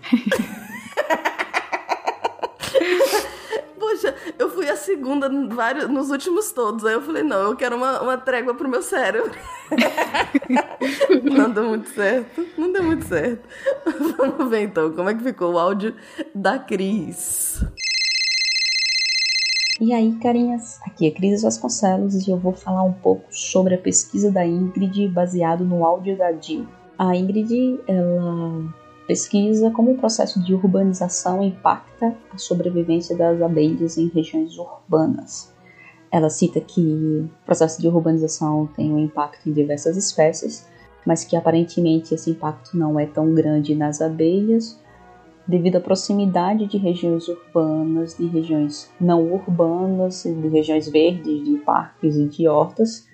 Poxa, 3.79 4.15
eu 4.39 4.51
fui 4.51 4.69
a 4.69 4.74
segunda 4.85 5.29
vários, 5.49 5.89
nos 5.89 6.11
últimos 6.11 6.53
todos. 6.53 6.85
Aí 6.85 6.95
eu 6.95 7.03
falei, 7.03 7.23
não, 7.23 7.51
eu 7.51 7.57
quero 7.57 7.77
uma, 7.77 8.01
uma 8.01 8.19
trégua 8.19 8.55
pro 8.55 8.69
meu 8.69 8.83
cérebro. 8.83 9.33
não 11.23 11.51
deu 11.51 11.65
muito 11.65 11.89
certo. 11.89 12.47
Não 12.57 12.73
deu 12.73 12.83
muito 12.83 13.07
certo. 13.07 13.49
Vamos 14.17 14.51
ver 14.51 14.63
então 14.63 14.93
como 14.93 15.09
é 15.09 15.15
que 15.15 15.23
ficou 15.23 15.55
o 15.55 15.59
áudio 15.59 15.95
da 16.35 16.59
Cris. 16.59 17.65
E 19.81 19.93
aí, 19.93 20.13
carinhas, 20.23 20.79
aqui 20.87 21.09
é 21.09 21.11
Cris 21.11 21.43
Vasconcelos 21.43 22.27
e 22.27 22.31
eu 22.31 22.39
vou 22.39 22.53
falar 22.53 22.85
um 22.85 22.93
pouco 22.93 23.27
sobre 23.31 23.75
a 23.75 23.79
pesquisa 23.79 24.31
da 24.31 24.47
Ingrid 24.47 25.09
baseado 25.09 25.65
no 25.65 25.85
áudio 25.85 26.17
da 26.17 26.33
Jill. 26.33 26.67
A 26.97 27.17
Ingrid, 27.17 27.81
ela 27.89 28.73
pesquisa 29.07 29.71
como 29.71 29.93
o 29.93 29.99
processo 29.99 30.43
de 30.43 30.55
urbanização 30.55 31.43
impacta 31.43 32.15
a 32.33 32.39
sobrevivência 32.39 33.17
das 33.17 33.41
abelhas 33.43 33.99
em 33.99 34.09
regiões 34.09 34.57
urbanas. 34.59 35.53
Ela 36.11 36.31
cita 36.31 36.61
que 36.61 36.81
o 36.81 37.29
processo 37.45 37.81
de 37.81 37.89
urbanização 37.89 38.69
tem 38.75 38.93
um 38.93 38.99
impacto 38.99 39.49
em 39.49 39.53
diversas 39.53 39.97
espécies, 39.97 40.67
mas 41.05 41.25
que 41.25 41.37
aparentemente 41.37 42.15
esse 42.15 42.31
impacto 42.31 42.77
não 42.77 42.99
é 42.99 43.05
tão 43.05 43.35
grande 43.35 43.75
nas 43.75 44.01
abelhas, 44.01 44.81
devido 45.47 45.77
à 45.77 45.81
proximidade 45.81 46.67
de 46.67 46.79
regiões 46.79 47.29
urbanas, 47.29 48.17
de 48.17 48.27
regiões 48.27 48.91
não 48.99 49.31
urbanas, 49.33 50.23
de 50.23 50.49
regiões 50.49 50.89
verdes, 50.89 51.45
de 51.45 51.57
parques 51.59 52.17
e 52.17 52.27
de 52.27 52.49
hortas, 52.49 53.07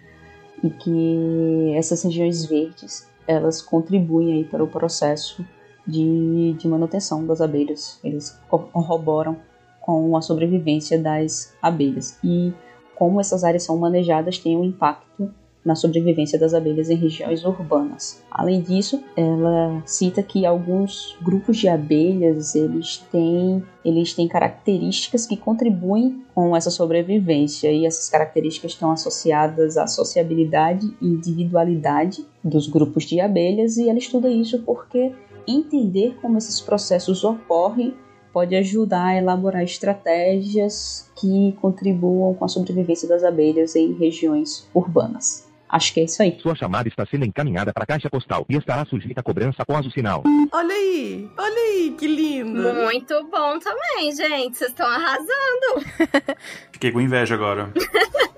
e 0.62 0.70
que 0.70 1.72
essas 1.74 2.02
regiões 2.02 2.44
verdes 2.44 3.08
elas 3.26 3.62
contribuem 3.62 4.34
aí 4.34 4.44
para 4.44 4.62
o 4.62 4.68
processo 4.68 5.44
de, 5.86 6.54
de 6.54 6.68
manutenção 6.68 7.26
das 7.26 7.40
abelhas. 7.40 7.98
Eles 8.04 8.38
corroboram 8.48 9.36
com 9.80 10.16
a 10.16 10.22
sobrevivência 10.22 10.98
das 11.00 11.54
abelhas. 11.60 12.18
E 12.22 12.52
como 12.94 13.20
essas 13.20 13.44
áreas 13.44 13.62
são 13.62 13.78
manejadas 13.78 14.38
tem 14.38 14.56
um 14.56 14.64
impacto 14.64 15.30
na 15.64 15.74
sobrevivência 15.74 16.38
das 16.38 16.54
abelhas 16.54 16.88
em 16.88 16.96
regiões 16.96 17.44
urbanas. 17.44 18.22
Além 18.30 18.62
disso, 18.62 19.02
ela 19.16 19.82
cita 19.84 20.22
que 20.22 20.46
alguns 20.46 21.16
grupos 21.20 21.58
de 21.58 21.68
abelhas 21.68 22.54
eles 22.54 22.98
têm, 23.12 23.62
eles 23.84 24.14
têm 24.14 24.26
características 24.26 25.26
que 25.26 25.36
contribuem 25.36 26.22
com 26.34 26.56
essa 26.56 26.70
sobrevivência 26.70 27.70
e 27.70 27.84
essas 27.84 28.08
características 28.08 28.72
estão 28.72 28.90
associadas 28.90 29.76
à 29.76 29.86
sociabilidade 29.86 30.94
e 31.00 31.06
individualidade 31.06 32.24
dos 32.42 32.66
grupos 32.66 33.04
de 33.04 33.20
abelhas 33.20 33.76
e 33.76 33.88
ela 33.88 33.98
estuda 33.98 34.30
isso 34.30 34.60
porque 34.60 35.12
entender 35.46 36.16
como 36.20 36.38
esses 36.38 36.60
processos 36.60 37.24
ocorrem 37.24 37.94
pode 38.32 38.54
ajudar 38.54 39.06
a 39.06 39.16
elaborar 39.16 39.62
estratégias 39.62 41.10
que 41.16 41.56
contribuam 41.60 42.34
com 42.34 42.44
a 42.44 42.48
sobrevivência 42.48 43.08
das 43.08 43.24
abelhas 43.24 43.74
em 43.74 43.92
regiões 43.92 44.68
urbanas. 44.72 45.48
Acho 45.68 45.94
que 45.94 46.00
é 46.00 46.04
isso 46.04 46.20
aí. 46.20 46.36
Sua 46.42 46.56
chamada 46.56 46.88
está 46.88 47.06
sendo 47.06 47.24
encaminhada 47.24 47.72
para 47.72 47.84
a 47.84 47.86
caixa 47.86 48.10
postal 48.10 48.44
e 48.48 48.56
estará 48.56 48.84
sujeita 48.84 49.20
a 49.20 49.22
cobrança 49.22 49.62
após 49.62 49.86
o 49.86 49.90
sinal. 49.90 50.24
Olha 50.50 50.74
aí, 50.74 51.30
olha 51.38 51.54
aí, 51.54 51.94
que 51.96 52.08
lindo. 52.08 52.74
Muito 52.74 53.14
bom 53.30 53.56
também, 53.60 54.12
gente. 54.12 54.58
Vocês 54.58 54.70
estão 54.70 54.86
arrasando. 54.86 55.86
Fiquei 56.72 56.90
com 56.90 57.00
inveja 57.00 57.36
agora. 57.36 57.72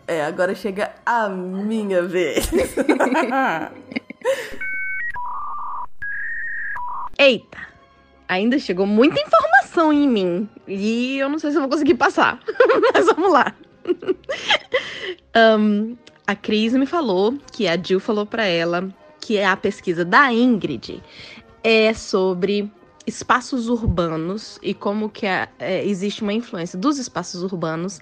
é, 0.06 0.23
agora 0.23 0.54
chega 0.54 0.92
a 1.06 1.30
minha 1.30 2.02
vez. 2.02 2.50
Eita, 7.19 7.59
ainda 8.28 8.59
chegou 8.59 8.87
muita 8.87 9.21
informação 9.21 9.92
em 9.92 10.09
mim. 10.09 10.49
E 10.66 11.19
eu 11.19 11.28
não 11.28 11.38
sei 11.38 11.50
se 11.50 11.57
eu 11.57 11.61
vou 11.62 11.71
conseguir 11.71 11.95
passar. 11.95 12.40
Mas 12.95 13.07
vamos 13.07 13.33
lá. 13.33 13.54
um, 15.59 15.97
a 16.26 16.35
Cris 16.35 16.73
me 16.73 16.87
falou 16.87 17.35
que 17.52 17.66
a 17.69 17.76
Jill 17.76 18.00
falou 18.00 18.25
para 18.25 18.45
ela 18.45 18.88
que 19.21 19.40
a 19.40 19.57
pesquisa 19.57 20.04
da 20.04 20.33
Ingrid 20.33 21.02
é 21.62 21.95
sobre 21.95 22.71
espaços 23.07 23.69
urbanos 23.69 24.59
e 24.62 24.75
como 24.75 25.09
que 25.09 25.26
é, 25.26 25.49
existe 25.85 26.23
uma 26.23 26.33
influência 26.33 26.78
dos 26.78 26.99
espaços 26.99 27.42
urbanos 27.42 28.00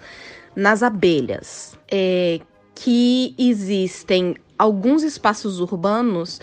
nas 0.55 0.83
abelhas. 0.83 1.79
É, 1.91 2.41
que 2.75 3.35
existem 3.39 4.37
alguns 4.57 5.03
espaços 5.03 5.61
urbanos 5.61 6.41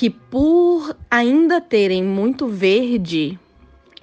que 0.00 0.08
por 0.08 0.96
ainda 1.10 1.60
terem 1.60 2.02
muito 2.02 2.48
verde, 2.48 3.38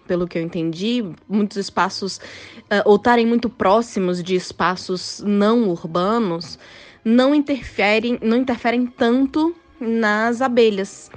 pelo 0.06 0.28
que 0.28 0.38
eu 0.38 0.44
entendi, 0.44 1.04
muitos 1.28 1.58
espaços 1.58 2.18
uh, 2.18 2.86
ou 2.86 2.98
estarem 2.98 3.26
muito 3.26 3.50
próximos 3.50 4.22
de 4.22 4.36
espaços 4.36 5.24
não 5.26 5.68
urbanos, 5.70 6.60
não 7.04 7.34
interferem, 7.34 8.20
não 8.22 8.38
interferem 8.38 8.86
tanto 8.86 9.56
nas 9.80 10.40
abelhas. 10.40 11.10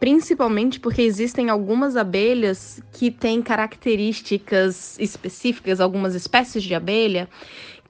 Principalmente 0.00 0.80
porque 0.80 1.02
existem 1.02 1.50
algumas 1.50 1.94
abelhas 1.94 2.82
que 2.90 3.10
têm 3.10 3.42
características 3.42 4.98
específicas, 4.98 5.78
algumas 5.78 6.14
espécies 6.14 6.62
de 6.62 6.74
abelha 6.74 7.28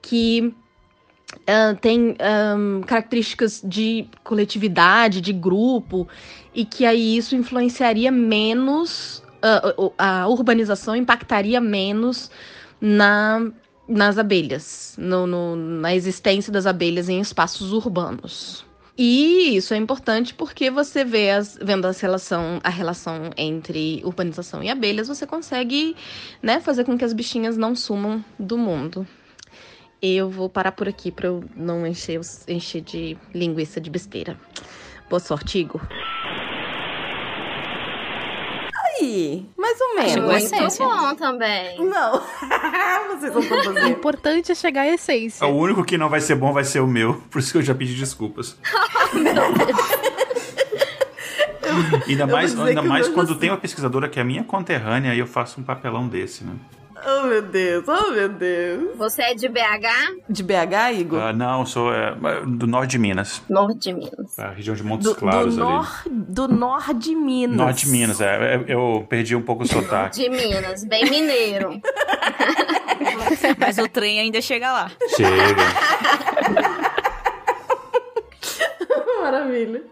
que 0.01 0.53
uh, 1.41 1.77
tem 1.79 2.15
um, 2.57 2.81
características 2.81 3.61
de 3.63 4.07
coletividade, 4.23 5.21
de 5.21 5.33
grupo, 5.33 6.07
e 6.53 6.65
que 6.65 6.85
aí 6.85 7.17
isso 7.17 7.35
influenciaria 7.35 8.11
menos, 8.11 9.23
uh, 9.43 9.93
a 9.97 10.27
urbanização 10.27 10.95
impactaria 10.95 11.59
menos 11.59 12.29
na, 12.79 13.51
nas 13.87 14.17
abelhas, 14.17 14.95
no, 14.97 15.25
no, 15.27 15.55
na 15.55 15.95
existência 15.95 16.51
das 16.51 16.65
abelhas 16.65 17.09
em 17.09 17.19
espaços 17.19 17.71
urbanos. 17.71 18.65
E 18.95 19.55
isso 19.55 19.73
é 19.73 19.77
importante 19.77 20.35
porque 20.35 20.69
você 20.69 21.03
vê 21.03 21.31
as, 21.31 21.57
vendo 21.59 21.85
as 21.85 21.99
relação, 21.99 22.59
a 22.63 22.69
relação 22.69 23.31
entre 23.35 24.01
urbanização 24.05 24.61
e 24.61 24.69
abelhas, 24.69 25.07
você 25.07 25.25
consegue 25.25 25.95
né, 26.43 26.59
fazer 26.59 26.83
com 26.83 26.95
que 26.95 27.03
as 27.03 27.11
bichinhas 27.11 27.57
não 27.57 27.75
sumam 27.75 28.23
do 28.37 28.55
mundo. 28.55 29.07
Eu 30.05 30.29
vou 30.29 30.49
parar 30.49 30.73
por 30.73 30.89
aqui 30.89 31.09
para 31.09 31.27
eu 31.27 31.45
não 31.55 31.87
encher, 31.87 32.19
encher 32.49 32.81
de 32.81 33.17
linguiça 33.33 33.79
de 33.79 33.89
besteira. 33.89 34.37
Boa 35.09 35.21
sorte, 35.21 35.59
Igor. 35.59 35.79
Aí, 38.99 39.47
mais 39.57 39.79
ou 39.79 39.95
menos. 39.95 40.11
Chegou 40.11 40.29
a 40.29 40.37
essência. 40.37 40.85
Muito 40.85 41.01
bom 41.01 41.15
também. 41.15 41.85
Não. 41.85 42.19
Vocês 43.15 43.31
são 43.31 43.47
todos 43.47 43.81
O 43.81 43.87
importante 43.87 44.51
é 44.51 44.55
chegar 44.55 44.81
à 44.81 44.87
essência. 44.89 45.47
O 45.47 45.55
único 45.55 45.85
que 45.85 45.97
não 45.97 46.09
vai 46.09 46.19
ser 46.19 46.35
bom 46.35 46.51
vai 46.51 46.65
ser 46.65 46.81
o 46.81 46.87
meu. 46.87 47.23
Por 47.31 47.39
isso 47.39 47.53
que 47.53 47.59
eu 47.59 47.61
já 47.61 47.73
pedi 47.73 47.95
desculpas. 47.95 48.57
meu 49.15 49.33
Deus. 49.33 49.79
ainda 52.09 52.27
mais, 52.27 52.59
ainda 52.59 52.81
mais 52.81 53.07
quando 53.07 53.35
tem 53.35 53.49
uma 53.49 53.57
pesquisadora 53.57 54.09
que 54.09 54.19
é 54.19 54.23
minha 54.25 54.43
conterrânea 54.43 55.15
e 55.15 55.19
eu 55.19 55.27
faço 55.27 55.61
um 55.61 55.63
papelão 55.63 56.09
desse, 56.09 56.43
né? 56.43 56.55
Oh, 57.05 57.27
meu 57.27 57.41
Deus, 57.41 57.83
oh, 57.87 58.11
meu 58.11 58.29
Deus. 58.29 58.97
Você 58.97 59.23
é 59.23 59.33
de 59.33 59.49
BH? 59.49 60.21
De 60.29 60.41
BH, 60.41 60.99
Igor? 60.99 61.19
Uh, 61.19 61.33
não, 61.33 61.65
sou 61.65 61.93
é, 61.93 62.15
do 62.45 62.65
norte 62.65 62.91
de 62.91 62.99
Minas. 62.99 63.41
Norte 63.49 63.89
de 63.89 63.93
Minas. 63.93 64.39
A 64.39 64.51
região 64.51 64.75
de 64.75 64.83
Montes 64.83 65.09
do, 65.09 65.15
Claros 65.15 65.55
do 65.55 65.63
ali. 65.63 65.73
Nor, 65.73 66.03
do 66.09 66.47
norte 66.47 66.93
de 66.93 67.15
Minas. 67.15 67.57
Norte 67.57 67.85
de 67.85 67.91
Minas, 67.91 68.21
é. 68.21 68.55
é 68.55 68.63
eu 68.67 69.05
perdi 69.09 69.35
um 69.35 69.41
pouco 69.41 69.63
o 69.63 69.67
sotaque. 69.67 70.21
De 70.21 70.29
Minas, 70.29 70.85
bem 70.85 71.09
mineiro. 71.09 71.81
Mas 73.59 73.77
o 73.77 73.87
trem 73.89 74.21
ainda 74.21 74.41
chega 74.41 74.71
lá. 74.71 74.91
Chega. 75.15 76.83
Maravilha. 79.21 79.83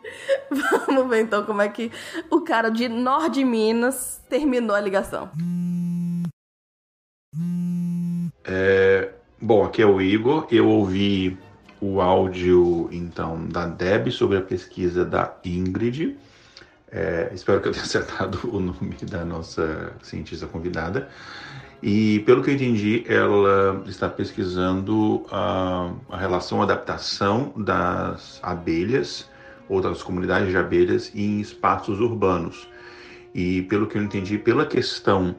Vamos 0.88 1.10
ver 1.10 1.22
então 1.22 1.44
como 1.44 1.62
é 1.62 1.70
que 1.70 1.92
o 2.30 2.42
cara 2.42 2.70
de 2.70 2.90
Norte 2.90 3.36
de 3.36 3.46
Minas 3.46 4.22
terminou 4.30 4.76
a 4.76 4.80
ligação. 4.80 5.30
É, 8.44 9.10
bom, 9.42 9.64
aqui 9.64 9.82
é 9.82 9.86
o 9.86 10.02
Igor. 10.02 10.48
Eu 10.52 10.68
ouvi 10.68 11.38
o 11.80 12.02
áudio 12.02 12.90
então 12.92 13.48
da 13.48 13.66
Deb 13.66 14.12
sobre 14.12 14.38
a 14.38 14.42
pesquisa 14.42 15.06
da 15.06 15.34
Ingrid. 15.46 16.18
É, 16.92 17.32
espero 17.34 17.62
que 17.62 17.70
eu 17.70 17.72
tenha 17.72 17.86
acertado 17.86 18.38
o 18.52 18.60
nome 18.60 18.98
da 19.10 19.24
nossa 19.24 19.94
cientista 20.02 20.46
convidada. 20.46 21.08
E 21.82 22.20
pelo 22.26 22.44
que 22.44 22.52
eu 22.52 22.54
entendi, 22.54 23.06
ela 23.08 23.82
está 23.88 24.10
pesquisando 24.10 25.26
a, 25.32 25.94
a 26.10 26.18
relação, 26.18 26.62
adaptação 26.62 27.54
das 27.56 28.40
abelhas 28.44 29.28
ou 29.70 29.82
das 29.82 30.04
comunidades 30.04 30.50
de 30.50 30.58
abelhas 30.58 31.12
em 31.16 31.40
espaços 31.40 32.02
urbanos. 32.02 32.68
E 33.34 33.62
pelo 33.64 33.88
que 33.88 33.98
eu 33.98 34.04
entendi, 34.04 34.38
pela 34.38 34.66
questão 34.66 35.34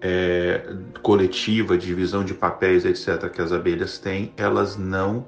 é, 0.00 0.74
coletiva, 1.02 1.76
divisão 1.76 2.24
de 2.24 2.34
papéis, 2.34 2.84
etc., 2.84 3.30
que 3.30 3.40
as 3.40 3.52
abelhas 3.52 3.98
têm, 3.98 4.32
elas 4.36 4.76
não 4.76 5.26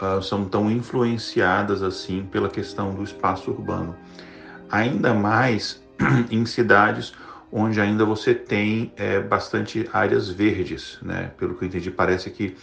uh, 0.00 0.22
são 0.22 0.44
tão 0.44 0.70
influenciadas 0.70 1.82
assim 1.82 2.24
pela 2.24 2.48
questão 2.48 2.94
do 2.94 3.02
espaço 3.02 3.50
urbano. 3.50 3.94
Ainda 4.70 5.14
mais 5.14 5.82
em 6.30 6.44
cidades 6.46 7.12
onde 7.52 7.80
ainda 7.80 8.04
você 8.04 8.34
tem 8.34 8.92
é, 8.96 9.20
bastante 9.20 9.88
áreas 9.92 10.28
verdes, 10.28 10.98
né? 11.00 11.30
Pelo 11.38 11.54
que 11.54 11.64
eu 11.64 11.68
entendi, 11.68 11.90
parece 11.90 12.30
que 12.30 12.56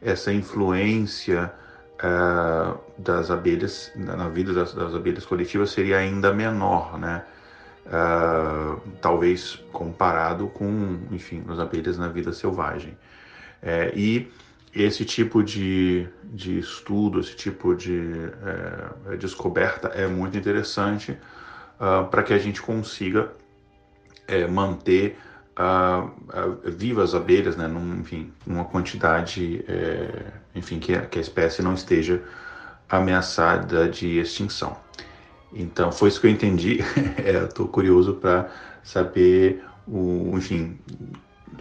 essa 0.00 0.32
influência 0.32 1.52
uh, 1.98 2.78
das 2.96 3.30
abelhas 3.30 3.90
na 3.96 4.28
vida 4.28 4.52
das, 4.52 4.72
das 4.72 4.94
abelhas 4.94 5.26
coletivas 5.26 5.70
seria 5.70 5.98
ainda 5.98 6.32
menor, 6.32 6.98
né? 6.98 7.24
Uh, 7.86 8.80
talvez 9.00 9.56
comparado 9.72 10.48
com, 10.48 10.98
enfim, 11.10 11.44
as 11.48 11.58
abelhas 11.58 11.98
na 11.98 12.08
vida 12.08 12.32
selvagem. 12.32 12.96
É, 13.62 13.92
e 13.96 14.30
esse 14.74 15.04
tipo 15.04 15.42
de, 15.42 16.08
de 16.24 16.58
estudo, 16.58 17.20
esse 17.20 17.36
tipo 17.36 17.74
de 17.74 18.00
é, 19.06 19.16
descoberta 19.16 19.88
é 19.88 20.06
muito 20.06 20.36
interessante 20.36 21.12
uh, 21.12 22.06
para 22.08 22.22
que 22.22 22.32
a 22.32 22.38
gente 22.38 22.60
consiga 22.60 23.32
é, 24.26 24.46
manter 24.46 25.16
uh, 25.58 26.06
uh, 26.06 26.70
vivas 26.70 27.14
abelhas, 27.14 27.56
né, 27.56 27.66
num, 27.68 28.00
enfim, 28.00 28.32
numa 28.46 28.64
quantidade, 28.64 29.64
é, 29.68 30.32
enfim, 30.54 30.78
que 30.78 30.94
a, 30.94 31.06
que 31.06 31.18
a 31.18 31.22
espécie 31.22 31.62
não 31.62 31.74
esteja 31.74 32.22
ameaçada 32.88 33.88
de 33.88 34.18
extinção. 34.18 34.76
Então 35.54 35.92
foi 35.92 36.08
isso 36.08 36.20
que 36.20 36.26
eu 36.26 36.30
entendi. 36.30 36.80
é, 37.24 37.44
Estou 37.44 37.68
curioso 37.68 38.14
para 38.14 38.50
saber 38.82 39.62
o, 39.86 40.32
enfim, 40.36 40.78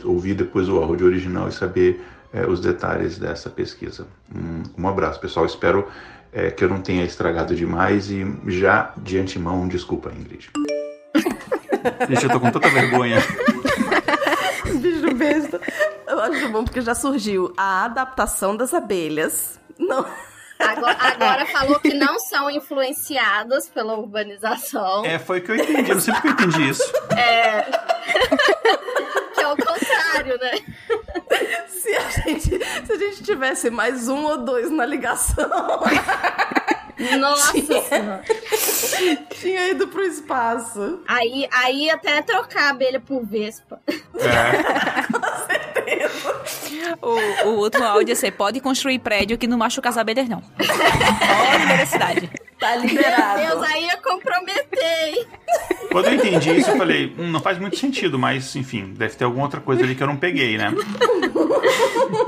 ouvir 0.03 0.33
depois 0.33 0.67
o 0.67 0.77
áudio 0.77 1.05
original 1.05 1.47
e 1.47 1.51
saber 1.51 2.03
é, 2.33 2.45
os 2.47 2.59
detalhes 2.59 3.17
dessa 3.17 3.49
pesquisa. 3.49 4.07
Um, 4.33 4.63
um 4.83 4.87
abraço, 4.87 5.19
pessoal. 5.19 5.45
Espero 5.45 5.87
é, 6.31 6.49
que 6.49 6.63
eu 6.63 6.69
não 6.69 6.81
tenha 6.81 7.05
estragado 7.05 7.55
demais 7.55 8.09
e 8.09 8.25
já 8.47 8.91
de 8.97 9.19
antemão, 9.19 9.67
desculpa, 9.67 10.11
Ingrid. 10.11 10.49
Gente, 12.09 12.23
eu 12.23 12.29
tô 12.29 12.39
com 12.39 12.49
tanta 12.49 12.69
vergonha. 12.69 13.17
Bicho 14.81 15.13
besta. 15.15 15.61
Eu 16.07 16.19
acho 16.21 16.49
bom 16.49 16.63
porque 16.63 16.81
já 16.81 16.95
surgiu 16.95 17.53
a 17.55 17.85
adaptação 17.85 18.55
das 18.55 18.73
abelhas. 18.73 19.59
Não. 19.77 20.05
Agora, 20.71 20.97
agora, 20.99 21.45
falou 21.47 21.79
que 21.79 21.93
não 21.93 22.19
são 22.19 22.49
influenciadas 22.49 23.69
pela 23.69 23.95
urbanização. 23.95 25.05
É, 25.05 25.19
foi 25.19 25.39
o 25.39 25.43
que 25.43 25.51
eu 25.51 25.55
entendi. 25.55 25.89
Eu 25.89 25.95
não 25.95 26.01
sei 26.01 26.13
porque 26.13 26.27
eu 26.27 26.31
entendi 26.31 26.69
isso. 26.69 26.93
É. 27.17 27.61
que 29.33 29.41
é 29.41 29.47
o 29.47 29.57
contrário, 29.57 30.39
né? 30.39 30.51
Se 31.67 31.95
a 31.95 32.09
gente, 32.09 32.85
se 32.85 32.93
a 32.93 32.97
gente 32.97 33.23
tivesse 33.23 33.69
mais 33.69 34.07
um 34.07 34.23
ou 34.25 34.37
dois 34.37 34.71
na 34.71 34.85
ligação. 34.85 35.49
Nossa 37.19 37.53
tinha, 37.53 38.21
tinha 39.31 39.69
ido 39.69 39.87
pro 39.87 40.03
espaço. 40.03 41.01
Aí, 41.07 41.47
aí 41.51 41.89
até 41.89 42.21
trocar 42.21 42.65
a 42.65 42.69
abelha 42.69 42.99
por 42.99 43.25
vespa. 43.25 43.81
É. 43.87 45.03
Com 45.11 45.21
certeza. 45.47 46.43
O, 47.01 47.49
o 47.49 47.55
outro 47.57 47.83
áudio 47.83 48.13
é 48.13 48.15
você 48.15 48.31
pode 48.31 48.59
construir 48.59 48.99
prédio 48.99 49.37
que 49.37 49.47
não 49.47 49.57
machuca 49.57 49.89
as 49.89 49.97
abelhas, 49.97 50.27
não. 50.27 50.43
Olha 50.59 51.83
a 51.83 51.85
cidade. 51.85 52.29
Tá 52.59 52.75
liberado. 52.77 53.41
Meu 53.41 53.49
Deus, 53.49 53.69
aí 53.69 53.89
eu 53.89 53.97
comprometei. 54.01 55.27
Quando 55.91 56.05
eu 56.07 56.13
entendi 56.13 56.57
isso, 56.57 56.69
eu 56.71 56.77
falei, 56.77 57.13
hum, 57.19 57.29
não 57.29 57.41
faz 57.41 57.59
muito 57.59 57.77
sentido, 57.77 58.17
mas 58.17 58.55
enfim, 58.55 58.93
deve 58.93 59.15
ter 59.15 59.25
alguma 59.25 59.43
outra 59.43 59.59
coisa 59.59 59.83
ali 59.83 59.95
que 59.95 60.01
eu 60.01 60.07
não 60.07 60.15
peguei, 60.15 60.57
né? 60.57 60.73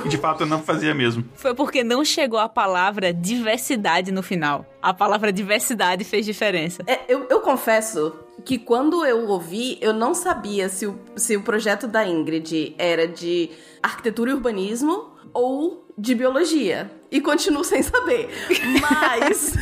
De 0.08 0.18
fato, 0.18 0.42
eu 0.42 0.48
não 0.48 0.62
fazia 0.62 0.94
mesmo. 0.94 1.24
Foi 1.36 1.54
porque 1.54 1.84
não 1.84 2.04
chegou 2.04 2.38
a 2.38 2.50
palavra 2.50 3.14
diversidade 3.14 4.12
no 4.12 4.22
final. 4.22 4.66
A 4.82 4.94
palavra 4.94 5.32
diversidade 5.32 6.04
fez 6.04 6.26
diferença. 6.26 6.84
É, 6.86 7.00
eu, 7.08 7.26
eu 7.30 7.40
confesso 7.40 8.14
que 8.44 8.60
quando 8.60 9.06
eu 9.06 9.28
ouvi, 9.28 9.78
eu 9.82 9.94
não 9.94 10.14
sabia 10.14 10.70
se 10.70 10.86
o, 10.86 11.00
se 11.16 11.36
o 11.36 11.42
projeto 11.42 11.88
da 11.88 12.06
Ingrid 12.06 12.76
era 12.78 13.08
de 13.08 13.50
arquitetura 13.82 14.32
e 14.32 14.34
urbanismo 14.46 15.12
ou 15.34 15.88
de 15.98 16.14
biologia. 16.14 16.92
E 17.12 17.20
continuo 17.20 17.64
sem 17.64 17.82
saber. 17.82 18.30
Mas. 18.82 19.54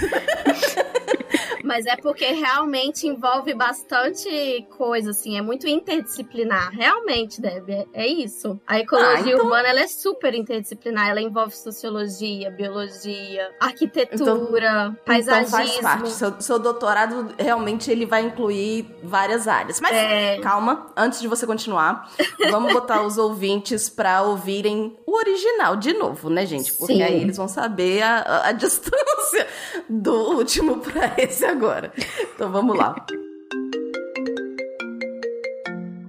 Mas 1.64 1.86
é 1.86 1.96
porque 1.96 2.26
realmente 2.26 3.08
envolve 3.08 3.54
bastante 3.54 4.68
coisa, 4.78 5.12
assim, 5.12 5.38
é 5.38 5.42
muito 5.42 5.68
interdisciplinar. 5.68 6.72
Realmente, 6.72 7.40
Deb, 7.40 7.70
é, 7.70 7.86
é 7.94 8.08
isso. 8.08 8.60
A 8.68 8.80
ecologia 8.80 9.18
ah, 9.18 9.22
então... 9.22 9.46
urbana 9.46 9.70
ela 9.70 9.80
é 9.80 9.88
super 9.88 10.34
interdisciplinar, 10.34 11.10
ela 11.10 11.22
envolve 11.22 11.56
sociologia, 11.56 12.52
biologia, 12.52 13.50
arquitetura, 13.60 14.94
então, 14.94 14.98
paisagismo. 15.06 15.60
Então 15.60 15.82
faz 15.82 15.82
parte. 15.82 16.10
Seu, 16.12 16.42
seu 16.42 16.60
doutorado 16.60 17.34
realmente 17.38 17.90
ele 17.90 18.06
vai 18.06 18.24
incluir 18.24 18.86
várias 19.02 19.48
áreas. 19.48 19.80
Mas 19.80 19.96
é... 19.96 20.40
calma, 20.40 20.92
antes 20.98 21.22
de 21.22 21.28
você 21.28 21.48
continuar, 21.48 22.12
vamos 22.50 22.74
botar 22.74 23.04
os 23.04 23.18
ouvintes 23.18 23.90
para 23.90 24.22
ouvirem 24.24 24.98
o 25.06 25.16
original 25.16 25.76
de 25.78 25.94
novo, 25.94 26.30
né, 26.30 26.46
gente? 26.46 26.74
Porque 26.74 26.96
Sim. 26.96 27.04
aí 27.04 27.22
eles 27.22 27.38
vão 27.38 27.48
saber 27.48 28.02
a, 28.02 28.18
a, 28.18 28.48
a 28.50 28.52
distância 28.54 29.48
do 29.90 30.14
último 30.36 30.80
para 30.80 31.14
esse 31.18 31.46
agora. 31.54 31.94
Então 32.34 32.52
vamos 32.52 32.76
lá. 32.76 32.96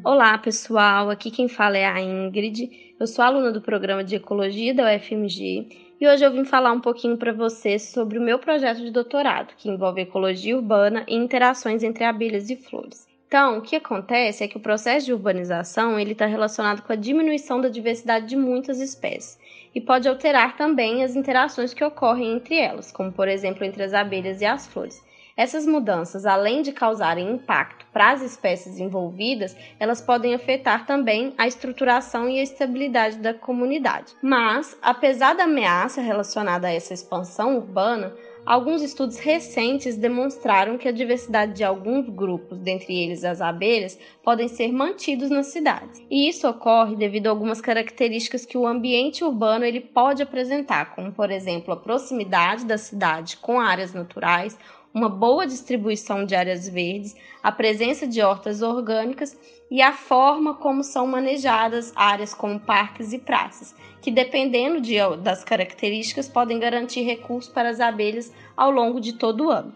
Olá, 0.03 0.39
pessoal. 0.39 1.11
Aqui 1.11 1.31
quem 1.31 1.49
fala 1.49 1.77
é 1.77 1.85
a 1.85 2.01
Ingrid. 2.01 2.95
Eu 2.99 3.07
sou 3.07 3.25
aluna 3.25 3.53
do 3.53 3.61
programa 3.61 4.03
de 4.03 4.17
Ecologia 4.17 4.75
da 4.75 4.95
UFMG 4.95 5.69
e 6.01 6.09
hoje 6.09 6.25
eu 6.25 6.33
vim 6.33 6.45
falar 6.45 6.73
um 6.73 6.81
pouquinho 6.81 7.17
para 7.19 7.33
vocês 7.33 7.83
sobre 7.83 8.19
o 8.19 8.23
meu 8.23 8.39
projeto 8.39 8.79
de 8.79 8.91
doutorado, 8.91 9.55
que 9.57 9.69
envolve 9.69 10.01
ecologia 10.01 10.57
urbana 10.57 11.05
e 11.07 11.15
interações 11.15 11.83
entre 11.83 12.05
abelhas 12.05 12.49
e 12.49 12.57
flores. 12.57 13.07
Então, 13.27 13.59
o 13.59 13.63
que 13.63 13.77
acontece 13.77 14.45
é 14.45 14.49
que 14.49 14.57
o 14.57 14.61
processo 14.61 15.07
de 15.07 15.13
urbanização 15.13 15.99
ele 15.99 16.13
está 16.13 16.25
relacionado 16.25 16.83
com 16.83 16.93
a 16.93 16.97
diminuição 16.97 17.61
da 17.61 17.69
diversidade 17.69 18.27
de 18.29 18.37
muitas 18.37 18.81
espécies 18.81 19.39
e 19.75 19.81
pode 19.81 20.09
alterar 20.09 20.57
também 20.57 21.03
as 21.03 21.17
interações 21.17 21.75
que 21.75 21.85
ocorrem 21.85 22.33
entre 22.33 22.57
elas, 22.57 22.93
como 22.93 23.13
por 23.13 23.29
exemplo 23.29 23.65
entre 23.65 23.83
as 23.83 23.93
abelhas 23.93 24.41
e 24.41 24.47
as 24.47 24.67
flores. 24.67 25.03
Essas 25.37 25.67
mudanças, 25.67 26.27
além 26.27 26.63
de 26.63 26.71
causarem 26.71 27.33
impacto 27.33 27.85
para 27.93 28.13
as 28.13 28.23
espécies 28.23 28.79
envolvidas, 28.79 29.57
elas 29.81 30.01
podem 30.01 30.33
afetar 30.33 30.87
também 30.87 31.35
a 31.37 31.47
estruturação 31.47 32.29
e 32.29 32.39
a 32.39 32.43
estabilidade 32.43 33.19
da 33.19 33.35
comunidade. 33.35 34.15
Mas, 34.23 34.79
apesar 34.81 35.35
da 35.35 35.43
ameaça 35.43 36.01
relacionada 36.01 36.69
a 36.69 36.73
essa 36.73 36.95
expansão 36.95 37.57
urbana, 37.57 38.15
Alguns 38.47 38.83
estudos 38.83 39.19
recentes 39.19 39.97
demonstraram 39.97 40.77
que 40.77 40.87
a 40.87 40.93
diversidade 40.93 41.55
de 41.55 41.65
alguns 41.65 42.11
grupos, 42.11 42.59
dentre 42.59 42.95
eles 42.95 43.25
as 43.25 43.41
abelhas, 43.41 43.99
podem 44.23 44.49
ser 44.49 44.71
mantidos 44.71 45.31
nas 45.31 45.47
cidades. 45.47 46.03
E 46.11 46.29
isso 46.29 46.47
ocorre 46.47 46.95
devido 46.95 47.29
a 47.29 47.31
algumas 47.31 47.63
características 47.63 48.45
que 48.45 48.59
o 48.59 48.67
ambiente 48.67 49.25
urbano 49.25 49.65
ele 49.65 49.81
pode 49.81 50.23
apresentar, 50.23 50.95
como 50.95 51.11
por 51.11 51.31
exemplo 51.31 51.73
a 51.73 51.77
proximidade 51.79 52.67
da 52.67 52.77
cidade 52.77 53.39
com 53.39 53.59
áreas 53.59 53.95
naturais, 53.95 54.59
uma 54.95 55.09
boa 55.09 55.45
distribuição 55.45 56.25
de 56.25 56.37
áreas 56.37 56.69
verdes, 56.69 57.17
a 57.43 57.51
presença 57.51 58.07
de 58.07 58.23
hortas 58.23 58.63
orgânicas 58.63 59.37
e 59.69 59.83
a 59.83 59.93
forma 59.93 60.55
como 60.55 60.85
são 60.85 61.05
manejadas 61.05 61.93
áreas 61.97 62.33
como 62.33 62.61
parques 62.61 63.13
e 63.13 63.19
praças, 63.19 63.75
que 64.01 64.11
dependendo 64.11 64.81
de, 64.81 64.95
das 65.21 65.43
características 65.43 66.29
podem 66.29 66.61
garantir 66.61 67.03
recursos 67.03 67.53
para 67.53 67.69
as 67.69 67.81
abelhas 67.81 68.33
ao 68.57 68.71
longo 68.71 69.01
de 69.01 69.15
todo 69.15 69.47
o 69.47 69.51
ano. 69.51 69.75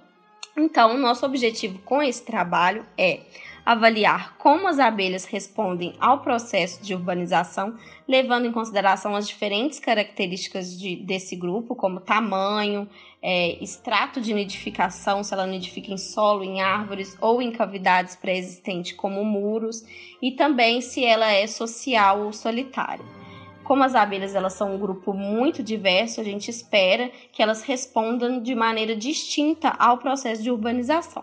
Então, 0.57 0.97
nosso 0.97 1.27
objetivo 1.27 1.81
com 1.81 2.01
esse 2.01 2.25
trabalho 2.25 2.87
é 2.97 3.21
avaliar 3.69 4.39
como 4.39 4.67
as 4.67 4.79
abelhas 4.79 5.27
respondem 5.27 5.93
ao 6.01 6.21
processo 6.21 6.83
de 6.83 6.95
urbanização, 6.95 7.75
levando 8.09 8.47
em 8.47 8.51
consideração 8.51 9.15
as 9.15 9.29
diferentes 9.29 9.79
características 9.79 10.75
de, 10.81 10.97
desse 10.97 11.37
grupo, 11.37 11.77
como 11.77 12.01
tamanho, 12.01 12.89
é, 13.21 13.63
extrato 13.63 14.23
de 14.23 14.33
nidificação, 14.33 15.23
se 15.23 15.35
ela 15.35 15.47
nidifica 15.47 15.93
em 15.93 15.99
solo, 15.99 16.43
em 16.43 16.63
árvores 16.63 17.15
ou 17.21 17.43
em 17.43 17.53
cavidades 17.53 18.17
pré-existentes, 18.17 18.93
como 18.93 19.23
muros, 19.23 19.85
e 20.23 20.33
também 20.33 20.81
se 20.81 21.05
ela 21.05 21.31
é 21.31 21.47
social 21.47 22.23
ou 22.23 22.33
solitária. 22.33 23.05
Como 23.65 23.85
as 23.85 23.95
abelhas 23.95 24.35
elas 24.35 24.55
são 24.55 24.77
um 24.77 24.79
grupo 24.79 25.13
muito 25.13 25.63
diverso, 25.63 26.23
a 26.23 26.25
gente 26.25 26.51
espera 26.51 27.11
que 27.31 27.43
elas 27.43 27.61
respondam 27.61 28.41
de 28.41 28.55
maneira 28.55 28.97
distinta 28.97 29.69
ao 29.79 29.99
processo 29.99 30.43
de 30.43 30.51
urbanização. 30.51 31.23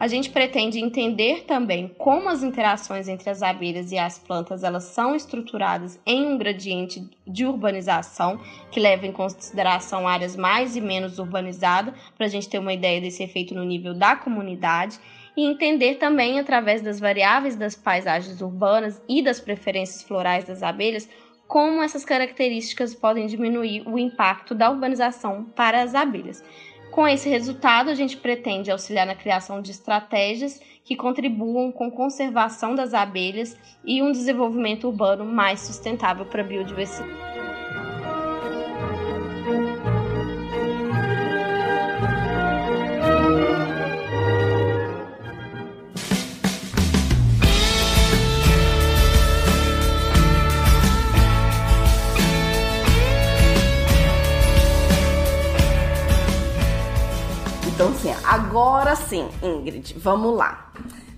A 0.00 0.06
gente 0.06 0.30
pretende 0.30 0.78
entender 0.78 1.42
também 1.42 1.88
como 1.98 2.28
as 2.28 2.44
interações 2.44 3.08
entre 3.08 3.30
as 3.30 3.42
abelhas 3.42 3.90
e 3.90 3.98
as 3.98 4.16
plantas 4.16 4.62
elas 4.62 4.84
são 4.84 5.12
estruturadas 5.12 5.98
em 6.06 6.24
um 6.24 6.38
gradiente 6.38 7.04
de 7.26 7.44
urbanização 7.44 8.40
que 8.70 8.78
leva 8.78 9.08
em 9.08 9.12
consideração 9.12 10.06
áreas 10.06 10.36
mais 10.36 10.76
e 10.76 10.80
menos 10.80 11.18
urbanizadas, 11.18 11.94
para 12.16 12.26
a 12.26 12.28
gente 12.28 12.48
ter 12.48 12.60
uma 12.60 12.72
ideia 12.72 13.00
desse 13.00 13.24
efeito 13.24 13.56
no 13.56 13.64
nível 13.64 13.92
da 13.92 14.14
comunidade 14.14 15.00
e 15.36 15.44
entender 15.44 15.96
também 15.96 16.38
através 16.38 16.80
das 16.80 17.00
variáveis 17.00 17.56
das 17.56 17.74
paisagens 17.74 18.40
urbanas 18.40 19.02
e 19.08 19.20
das 19.20 19.40
preferências 19.40 20.04
florais 20.04 20.44
das 20.44 20.62
abelhas 20.62 21.08
como 21.48 21.82
essas 21.82 22.04
características 22.04 22.94
podem 22.94 23.26
diminuir 23.26 23.82
o 23.88 23.98
impacto 23.98 24.54
da 24.54 24.70
urbanização 24.70 25.44
para 25.56 25.82
as 25.82 25.94
abelhas. 25.94 26.44
Com 26.90 27.06
esse 27.06 27.28
resultado, 27.28 27.90
a 27.90 27.94
gente 27.94 28.16
pretende 28.16 28.70
auxiliar 28.70 29.06
na 29.06 29.14
criação 29.14 29.60
de 29.60 29.70
estratégias 29.70 30.60
que 30.84 30.96
contribuam 30.96 31.70
com 31.70 31.90
conservação 31.90 32.74
das 32.74 32.94
abelhas 32.94 33.56
e 33.84 34.02
um 34.02 34.10
desenvolvimento 34.10 34.88
urbano 34.88 35.24
mais 35.24 35.60
sustentável 35.60 36.24
para 36.24 36.42
a 36.42 36.44
biodiversidade. 36.44 37.37
Então, 57.88 58.12
assim, 58.12 58.24
agora 58.24 58.94
sim, 58.94 59.28
Ingrid, 59.42 59.94
vamos 59.98 60.36
lá. 60.36 60.70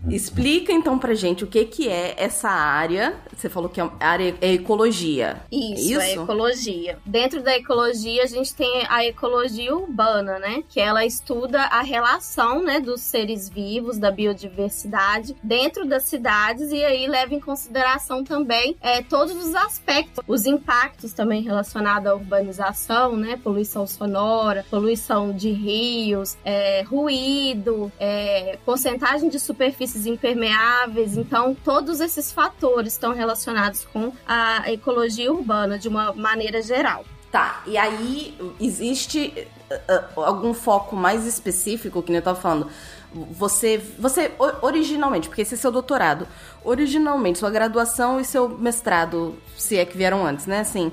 Explica 0.08 0.72
então 0.72 0.98
pra 0.98 1.14
gente 1.14 1.44
o 1.44 1.46
que 1.46 1.64
que 1.64 1.88
é 1.88 2.14
essa 2.16 2.48
área. 2.48 3.14
Você 3.36 3.48
falou 3.48 3.68
que 3.68 3.80
a 3.80 3.90
área 4.00 4.34
é 4.40 4.54
ecologia. 4.54 5.42
Isso, 5.50 6.00
é, 6.00 6.10
é 6.10 6.14
ecologia. 6.14 6.98
Dentro 7.04 7.42
da 7.42 7.56
ecologia, 7.56 8.22
a 8.22 8.26
gente 8.26 8.54
tem 8.54 8.84
a 8.88 9.04
ecologia 9.04 9.74
urbana, 9.74 10.38
né? 10.38 10.62
Que 10.68 10.80
ela 10.80 11.04
estuda 11.04 11.62
a 11.62 11.82
relação, 11.82 12.62
né, 12.62 12.80
dos 12.80 13.00
seres 13.00 13.48
vivos, 13.48 13.98
da 13.98 14.10
biodiversidade 14.10 15.36
dentro 15.42 15.86
das 15.86 16.04
cidades 16.04 16.70
e 16.70 16.84
aí 16.84 17.06
leva 17.06 17.34
em 17.34 17.40
consideração 17.40 18.24
também 18.24 18.76
é, 18.80 19.02
todos 19.02 19.34
os 19.34 19.54
aspectos, 19.54 20.22
os 20.26 20.46
impactos 20.46 21.12
também 21.12 21.42
relacionados 21.42 22.06
à 22.06 22.14
urbanização, 22.14 23.16
né? 23.16 23.38
Poluição 23.42 23.86
sonora, 23.86 24.64
poluição 24.70 25.32
de 25.32 25.50
rios, 25.50 26.36
é, 26.44 26.82
ruído, 26.82 27.92
é, 27.98 28.58
porcentagem 28.64 29.28
de 29.28 29.38
superfície 29.38 29.89
impermeáveis. 30.06 31.16
Então, 31.16 31.54
todos 31.54 32.00
esses 32.00 32.32
fatores 32.32 32.92
estão 32.92 33.12
relacionados 33.12 33.84
com 33.84 34.12
a 34.26 34.70
ecologia 34.70 35.32
urbana 35.32 35.78
de 35.78 35.88
uma 35.88 36.12
maneira 36.12 36.62
geral. 36.62 37.04
Tá, 37.30 37.62
e 37.64 37.78
aí 37.78 38.36
existe 38.60 39.46
uh, 39.70 40.20
algum 40.20 40.52
foco 40.52 40.96
mais 40.96 41.24
específico, 41.26 42.02
que 42.02 42.10
nem 42.10 42.18
eu 42.18 42.24
tava 42.24 42.40
falando? 42.40 42.68
Você, 43.12 43.78
você 43.98 44.32
originalmente, 44.62 45.28
porque 45.28 45.42
esse 45.42 45.54
é 45.54 45.56
seu 45.56 45.70
doutorado, 45.70 46.26
originalmente, 46.64 47.38
sua 47.38 47.50
graduação 47.50 48.18
e 48.18 48.24
seu 48.24 48.48
mestrado, 48.48 49.36
se 49.56 49.76
é 49.76 49.84
que 49.84 49.96
vieram 49.96 50.26
antes, 50.26 50.46
né? 50.46 50.60
Assim, 50.60 50.90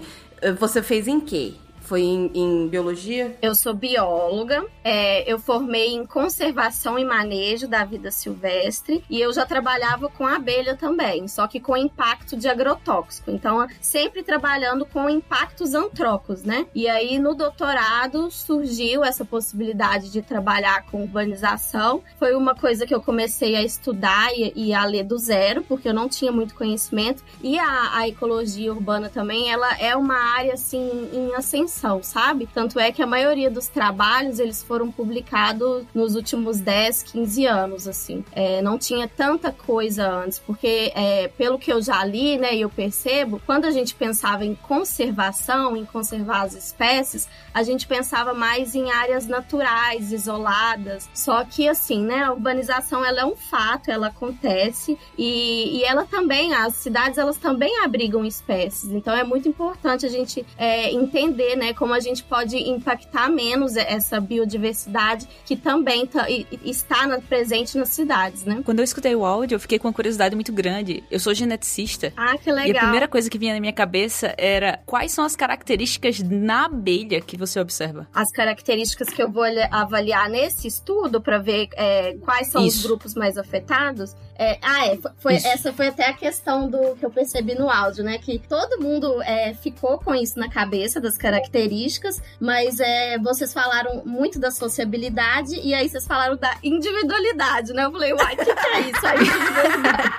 você 0.59 0.83
fez 0.83 1.07
em 1.07 1.19
quê? 1.19 1.55
Foi 1.87 2.01
em, 2.01 2.29
em 2.33 2.67
biologia? 2.67 3.37
Eu 3.41 3.55
sou 3.55 3.73
bióloga, 3.73 4.65
é, 4.83 5.31
eu 5.31 5.39
formei 5.39 5.93
em 5.93 6.05
conservação 6.05 6.99
e 6.99 7.05
manejo 7.05 7.65
da 7.65 7.85
vida 7.85 8.11
silvestre 8.11 9.01
e 9.09 9.21
eu 9.21 9.31
já 9.31 9.45
trabalhava 9.45 10.09
com 10.09 10.27
abelha 10.27 10.75
também, 10.75 11.29
só 11.29 11.47
que 11.47 11.61
com 11.61 11.77
impacto 11.77 12.35
de 12.35 12.49
agrotóxico. 12.49 13.31
Então, 13.31 13.65
sempre 13.79 14.21
trabalhando 14.21 14.85
com 14.85 15.09
impactos 15.09 15.73
antrópicos, 15.73 16.43
né? 16.43 16.65
E 16.75 16.89
aí, 16.89 17.17
no 17.19 17.33
doutorado, 17.33 18.29
surgiu 18.31 19.01
essa 19.01 19.23
possibilidade 19.23 20.11
de 20.11 20.21
trabalhar 20.21 20.85
com 20.87 21.03
urbanização. 21.03 22.03
Foi 22.19 22.35
uma 22.35 22.53
coisa 22.53 22.85
que 22.85 22.93
eu 22.93 23.01
comecei 23.01 23.55
a 23.55 23.63
estudar 23.63 24.33
e, 24.33 24.51
e 24.57 24.73
a 24.73 24.83
ler 24.83 25.05
do 25.05 25.17
zero, 25.17 25.63
porque 25.63 25.87
eu 25.87 25.93
não 25.93 26.09
tinha 26.09 26.33
muito 26.33 26.53
conhecimento. 26.53 27.23
E 27.41 27.57
a, 27.57 27.97
a 27.97 28.09
ecologia 28.09 28.73
urbana 28.73 29.07
também, 29.07 29.49
ela 29.49 29.77
é 29.79 29.95
uma 29.95 30.17
área, 30.17 30.55
assim, 30.55 31.09
em 31.13 31.33
ascensão 31.33 31.76
sabe? 32.01 32.47
Tanto 32.53 32.79
é 32.79 32.91
que 32.91 33.01
a 33.01 33.07
maioria 33.07 33.49
dos 33.49 33.67
trabalhos 33.67 34.39
eles 34.39 34.63
foram 34.63 34.91
publicados 34.91 35.85
nos 35.93 36.15
últimos 36.15 36.59
10, 36.59 37.03
15 37.03 37.45
anos, 37.45 37.87
assim. 37.87 38.23
É, 38.31 38.61
não 38.61 38.77
tinha 38.77 39.07
tanta 39.07 39.51
coisa 39.51 40.09
antes, 40.09 40.39
porque 40.39 40.91
é, 40.95 41.27
pelo 41.29 41.59
que 41.59 41.71
eu 41.71 41.81
já 41.81 42.03
li, 42.03 42.37
né, 42.37 42.55
e 42.55 42.61
eu 42.61 42.69
percebo, 42.69 43.41
quando 43.45 43.65
a 43.65 43.71
gente 43.71 43.95
pensava 43.95 44.45
em 44.45 44.55
conservação, 44.55 45.75
em 45.75 45.85
conservar 45.85 46.41
as 46.41 46.53
espécies, 46.53 47.27
a 47.53 47.63
gente 47.63 47.87
pensava 47.87 48.33
mais 48.33 48.75
em 48.75 48.91
áreas 48.91 49.27
naturais, 49.27 50.11
isoladas. 50.11 51.09
Só 51.13 51.43
que 51.43 51.67
assim, 51.67 52.03
né, 52.03 52.23
a 52.23 52.33
urbanização 52.33 53.03
ela 53.03 53.21
é 53.21 53.25
um 53.25 53.35
fato, 53.35 53.89
ela 53.89 54.07
acontece 54.07 54.97
e, 55.17 55.77
e 55.77 55.83
ela 55.83 56.05
também, 56.05 56.53
as 56.53 56.75
cidades 56.75 57.17
elas 57.17 57.37
também 57.37 57.83
abrigam 57.83 58.25
espécies. 58.25 58.91
Então 58.91 59.15
é 59.15 59.23
muito 59.23 59.47
importante 59.47 60.05
a 60.05 60.09
gente 60.09 60.45
é, 60.57 60.91
entender, 60.91 61.55
né, 61.55 61.66
né? 61.67 61.73
Como 61.73 61.93
a 61.93 61.99
gente 61.99 62.23
pode 62.23 62.57
impactar 62.57 63.29
menos 63.29 63.75
essa 63.75 64.19
biodiversidade 64.19 65.27
que 65.45 65.55
também 65.55 66.05
tá, 66.05 66.27
está 66.63 67.05
na, 67.05 67.19
presente 67.19 67.77
nas 67.77 67.89
cidades, 67.89 68.45
né? 68.45 68.61
Quando 68.63 68.79
eu 68.79 68.83
escutei 68.83 69.15
o 69.15 69.25
áudio, 69.25 69.55
eu 69.55 69.59
fiquei 69.59 69.77
com 69.77 69.87
uma 69.87 69.93
curiosidade 69.93 70.35
muito 70.35 70.53
grande. 70.53 71.03
Eu 71.11 71.19
sou 71.19 71.33
geneticista. 71.33 72.13
Ah, 72.15 72.37
que 72.37 72.51
legal. 72.51 72.67
E 72.67 72.77
a 72.77 72.81
primeira 72.81 73.07
coisa 73.07 73.29
que 73.29 73.37
vinha 73.37 73.53
na 73.53 73.59
minha 73.59 73.73
cabeça 73.73 74.33
era 74.37 74.79
quais 74.85 75.11
são 75.11 75.25
as 75.25 75.35
características 75.35 76.19
na 76.21 76.65
abelha 76.65 77.21
que 77.21 77.37
você 77.37 77.59
observa? 77.59 78.07
As 78.13 78.31
características 78.31 79.09
que 79.09 79.21
eu 79.21 79.31
vou 79.31 79.43
avaliar 79.71 80.29
nesse 80.29 80.67
estudo 80.67 81.21
para 81.21 81.37
ver 81.37 81.67
é, 81.73 82.15
quais 82.21 82.47
são 82.47 82.65
Isso. 82.65 82.79
os 82.79 82.85
grupos 82.85 83.15
mais 83.15 83.37
afetados 83.37 84.15
é, 84.37 84.57
ah, 84.61 84.87
é. 84.87 84.97
Foi, 85.17 85.35
essa 85.35 85.73
foi 85.73 85.87
até 85.87 86.07
a 86.07 86.13
questão 86.13 86.69
do 86.69 86.95
que 86.95 87.05
eu 87.05 87.09
percebi 87.09 87.55
no 87.55 87.69
áudio, 87.69 88.03
né? 88.03 88.17
Que 88.17 88.39
todo 88.39 88.81
mundo 88.81 89.21
é, 89.23 89.53
ficou 89.53 89.97
com 89.97 90.13
isso 90.13 90.39
na 90.39 90.49
cabeça, 90.49 91.01
das 91.01 91.17
características, 91.17 92.21
mas 92.39 92.79
é, 92.79 93.17
vocês 93.17 93.53
falaram 93.53 94.03
muito 94.05 94.39
da 94.39 94.51
sociabilidade 94.51 95.59
e 95.59 95.73
aí 95.73 95.89
vocês 95.89 96.05
falaram 96.05 96.37
da 96.37 96.55
individualidade, 96.63 97.73
né? 97.73 97.85
Eu 97.85 97.91
falei, 97.91 98.13
uai, 98.13 98.33
o 98.35 98.37
que, 98.37 98.55
que 98.55 98.67
é 98.67 98.79
isso? 98.81 99.07
A 99.07 99.15
individualidade. 99.15 100.13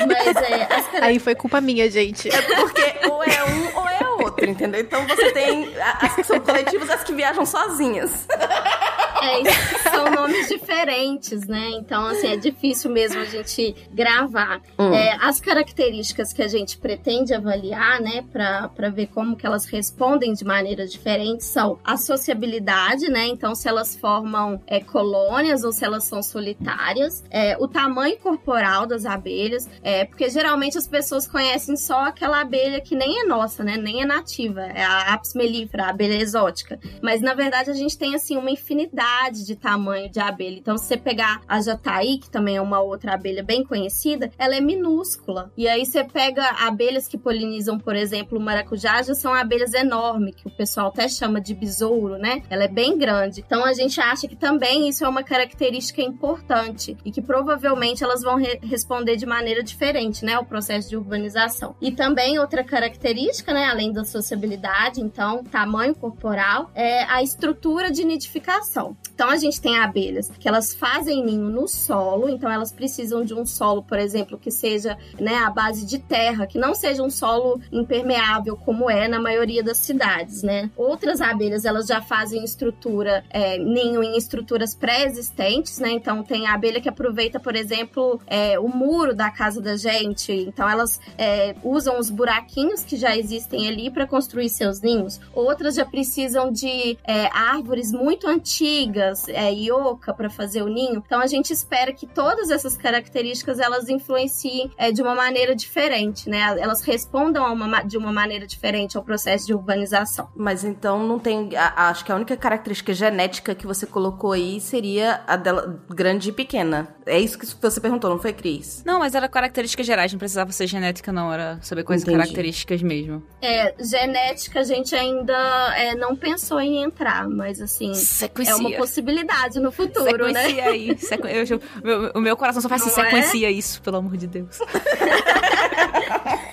mas 0.06 0.36
é. 0.36 0.62
As 0.70 1.02
Aí 1.02 1.18
foi 1.18 1.34
culpa 1.34 1.60
minha, 1.60 1.90
gente. 1.90 2.28
É 2.28 2.42
porque 2.42 3.08
ou 3.08 3.22
é 3.22 3.44
um 3.44 3.76
ou 3.78 3.88
é 3.88 4.08
outro, 4.22 4.48
entendeu? 4.48 4.80
Então 4.80 5.06
você 5.06 5.32
tem 5.32 5.70
as 6.00 6.14
que 6.14 6.24
são 6.24 6.40
coletivas, 6.40 6.90
as 6.90 7.02
que 7.02 7.12
viajam 7.12 7.44
sozinhas. 7.44 8.26
É, 9.22 9.90
são 9.90 10.10
nomes 10.10 10.48
diferentes, 10.48 11.46
né? 11.46 11.70
Então, 11.72 12.06
assim, 12.06 12.28
é 12.28 12.36
difícil 12.36 12.90
mesmo 12.90 13.20
a 13.20 13.24
gente 13.24 13.74
gravar. 13.92 14.60
Hum. 14.78 14.92
É, 14.94 15.16
as 15.20 15.40
características 15.40 16.32
que 16.32 16.42
a 16.42 16.48
gente 16.48 16.78
pretende 16.78 17.34
avaliar, 17.34 18.00
né, 18.00 18.24
para 18.32 18.88
ver 18.88 19.08
como 19.08 19.36
que 19.36 19.46
elas 19.46 19.66
respondem 19.66 20.32
de 20.32 20.44
maneiras 20.44 20.90
diferentes 20.90 21.46
são 21.46 21.78
a 21.84 21.96
sociabilidade, 21.96 23.08
né? 23.08 23.26
Então, 23.26 23.54
se 23.54 23.68
elas 23.68 23.96
formam 23.96 24.60
é, 24.66 24.80
colônias 24.80 25.64
ou 25.64 25.72
se 25.72 25.84
elas 25.84 26.04
são 26.04 26.22
solitárias, 26.22 27.22
é, 27.30 27.56
o 27.58 27.68
tamanho 27.68 28.16
corporal 28.18 28.86
das 28.86 29.04
abelhas, 29.04 29.68
é, 29.82 30.04
porque 30.04 30.28
geralmente 30.30 30.78
as 30.78 30.86
pessoas 30.86 31.28
conhecem 31.28 31.76
só 31.76 32.04
aquela 32.06 32.40
abelha 32.40 32.80
que 32.80 32.94
nem 32.94 33.20
é 33.20 33.24
nossa, 33.24 33.62
né? 33.62 33.76
Nem 33.76 34.02
é 34.02 34.06
nativa, 34.06 34.62
é 34.62 34.84
a 34.84 35.14
Apis 35.14 35.34
mellifera, 35.34 35.84
a 35.84 35.90
abelha 35.90 36.20
exótica. 36.20 36.78
Mas 37.02 37.20
na 37.20 37.34
verdade 37.34 37.70
a 37.70 37.74
gente 37.74 37.98
tem 37.98 38.14
assim 38.14 38.36
uma 38.36 38.50
infinidade 38.50 39.09
de 39.30 39.56
tamanho 39.56 40.10
de 40.10 40.20
abelha. 40.20 40.58
Então 40.58 40.76
se 40.76 40.86
você 40.86 40.96
pegar 40.96 41.40
a 41.46 41.60
jataí, 41.60 42.18
que 42.18 42.30
também 42.30 42.56
é 42.56 42.60
uma 42.60 42.80
outra 42.80 43.14
abelha 43.14 43.42
bem 43.42 43.64
conhecida, 43.64 44.30
ela 44.38 44.56
é 44.56 44.60
minúscula. 44.60 45.50
E 45.56 45.68
aí 45.68 45.84
você 45.84 46.04
pega 46.04 46.44
abelhas 46.66 47.06
que 47.08 47.18
polinizam, 47.18 47.78
por 47.78 47.96
exemplo, 47.96 48.38
o 48.38 48.40
maracujá, 48.40 49.02
já 49.02 49.14
são 49.14 49.32
abelhas 49.32 49.74
enormes, 49.74 50.34
que 50.34 50.46
o 50.46 50.50
pessoal 50.50 50.88
até 50.88 51.08
chama 51.08 51.40
de 51.40 51.54
besouro, 51.54 52.16
né? 52.16 52.42
Ela 52.50 52.64
é 52.64 52.68
bem 52.68 52.98
grande. 52.98 53.40
Então 53.40 53.64
a 53.64 53.72
gente 53.72 54.00
acha 54.00 54.26
que 54.26 54.36
também 54.36 54.88
isso 54.88 55.04
é 55.04 55.08
uma 55.08 55.22
característica 55.22 56.02
importante 56.02 56.96
e 57.04 57.10
que 57.10 57.22
provavelmente 57.22 58.02
elas 58.02 58.22
vão 58.22 58.36
re 58.36 58.58
responder 58.62 59.16
de 59.16 59.26
maneira 59.26 59.62
diferente, 59.62 60.24
né, 60.24 60.34
ao 60.34 60.44
processo 60.44 60.88
de 60.88 60.96
urbanização. 60.96 61.74
E 61.80 61.92
também 61.92 62.38
outra 62.38 62.62
característica, 62.64 63.52
né, 63.52 63.66
além 63.66 63.92
da 63.92 64.04
sociabilidade, 64.04 65.00
então, 65.00 65.44
tamanho 65.44 65.94
corporal, 65.94 66.70
é 66.74 67.04
a 67.04 67.22
estrutura 67.22 67.90
de 67.90 68.04
nidificação. 68.04 68.96
Então, 69.20 69.28
a 69.28 69.36
gente 69.36 69.60
tem 69.60 69.76
abelhas 69.78 70.30
que 70.40 70.48
elas 70.48 70.72
fazem 70.72 71.22
ninho 71.22 71.50
no 71.50 71.68
solo, 71.68 72.26
então 72.30 72.50
elas 72.50 72.72
precisam 72.72 73.22
de 73.22 73.34
um 73.34 73.44
solo, 73.44 73.82
por 73.82 73.98
exemplo, 73.98 74.38
que 74.38 74.50
seja, 74.50 74.96
né, 75.20 75.36
a 75.36 75.50
base 75.50 75.84
de 75.84 75.98
terra, 75.98 76.46
que 76.46 76.58
não 76.58 76.74
seja 76.74 77.02
um 77.02 77.10
solo 77.10 77.60
impermeável 77.70 78.56
como 78.56 78.88
é 78.88 79.08
na 79.08 79.20
maioria 79.20 79.62
das 79.62 79.76
cidades, 79.76 80.42
né? 80.42 80.70
Outras 80.74 81.20
abelhas, 81.20 81.66
elas 81.66 81.86
já 81.86 82.00
fazem 82.00 82.42
estrutura, 82.42 83.22
é, 83.28 83.58
ninho 83.58 84.02
em 84.02 84.16
estruturas 84.16 84.74
pré-existentes, 84.74 85.78
né? 85.78 85.90
Então, 85.90 86.22
tem 86.22 86.46
a 86.46 86.54
abelha 86.54 86.80
que 86.80 86.88
aproveita, 86.88 87.38
por 87.38 87.54
exemplo, 87.54 88.18
é, 88.26 88.58
o 88.58 88.68
muro 88.68 89.14
da 89.14 89.30
casa 89.30 89.60
da 89.60 89.76
gente, 89.76 90.32
então 90.32 90.66
elas 90.66 90.98
é, 91.18 91.54
usam 91.62 91.98
os 91.98 92.08
buraquinhos 92.08 92.84
que 92.84 92.96
já 92.96 93.14
existem 93.14 93.68
ali 93.68 93.90
para 93.90 94.06
construir 94.06 94.48
seus 94.48 94.80
ninhos. 94.80 95.20
Outras 95.34 95.74
já 95.74 95.84
precisam 95.84 96.50
de 96.50 96.96
é, 97.04 97.26
árvores 97.34 97.92
muito 97.92 98.26
antigas, 98.26 98.89
é, 99.28 99.52
ioca 99.52 100.12
para 100.12 100.30
fazer 100.30 100.62
o 100.62 100.68
ninho. 100.68 101.02
Então 101.04 101.20
a 101.20 101.26
gente 101.26 101.52
espera 101.52 101.92
que 101.92 102.06
todas 102.06 102.50
essas 102.50 102.76
características 102.76 103.58
elas 103.58 103.88
influenciem 103.88 104.70
é, 104.76 104.90
de 104.90 105.02
uma 105.02 105.14
maneira 105.14 105.54
diferente, 105.54 106.28
né? 106.28 106.40
Elas 106.58 106.82
respondam 106.82 107.52
uma, 107.52 107.82
de 107.82 107.96
uma 107.96 108.12
maneira 108.12 108.46
diferente 108.46 108.96
ao 108.96 109.02
processo 109.02 109.46
de 109.46 109.54
urbanização. 109.54 110.28
Mas 110.34 110.64
então 110.64 111.06
não 111.06 111.18
tem. 111.18 111.56
A, 111.56 111.90
acho 111.90 112.04
que 112.04 112.12
a 112.12 112.14
única 112.14 112.36
característica 112.36 112.92
genética 112.92 113.54
que 113.54 113.66
você 113.66 113.86
colocou 113.86 114.32
aí 114.32 114.60
seria 114.60 115.22
a 115.26 115.36
dela 115.36 115.82
grande 115.88 116.30
e 116.30 116.32
pequena. 116.32 116.88
É 117.06 117.18
isso 117.18 117.38
que 117.38 117.46
você 117.46 117.80
perguntou, 117.80 118.08
não 118.10 118.18
foi, 118.18 118.32
Cris? 118.32 118.82
Não, 118.84 118.98
mas 118.98 119.14
era 119.14 119.28
características 119.28 119.86
gerais, 119.86 120.12
não 120.12 120.18
precisava 120.18 120.52
ser 120.52 120.66
genética, 120.66 121.12
não. 121.12 121.32
Era 121.32 121.58
saber 121.62 121.82
quais 121.82 122.02
Entendi. 122.02 122.18
características 122.18 122.82
mesmo. 122.82 123.22
É, 123.42 123.74
genética 123.82 124.60
a 124.60 124.64
gente 124.64 124.94
ainda 124.94 125.34
é, 125.76 125.94
não 125.94 126.14
pensou 126.14 126.60
em 126.60 126.82
entrar, 126.82 127.28
mas 127.28 127.60
assim, 127.60 127.94
sequencia. 127.94 128.52
é 128.52 128.56
uma 128.56 128.70
possibilidade 128.80 129.60
no 129.60 129.70
futuro, 129.70 130.04
sequencia 130.04 130.32
né? 130.32 130.48
Sequencia 130.48 130.70
aí. 130.70 130.98
Sequ... 130.98 131.26
Eu, 131.26 131.60
meu, 131.82 132.12
o 132.14 132.20
meu 132.20 132.36
coração 132.36 132.60
só 132.60 132.68
faz 132.68 132.82
assim, 132.82 132.90
sequencia 132.90 133.48
é? 133.48 133.50
isso, 133.50 133.80
pelo 133.82 133.96
amor 133.98 134.16
de 134.16 134.26
Deus. 134.26 134.58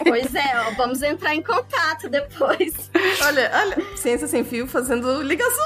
Pois 0.07 0.33
é, 0.33 0.53
ó, 0.55 0.71
vamos 0.75 1.01
entrar 1.01 1.35
em 1.35 1.41
contato 1.41 2.09
depois. 2.09 2.89
Olha, 3.23 3.51
olha, 3.53 3.77
Ciência 3.95 4.27
Sem 4.27 4.43
Fio 4.43 4.67
fazendo 4.67 5.21
ligações. 5.21 5.57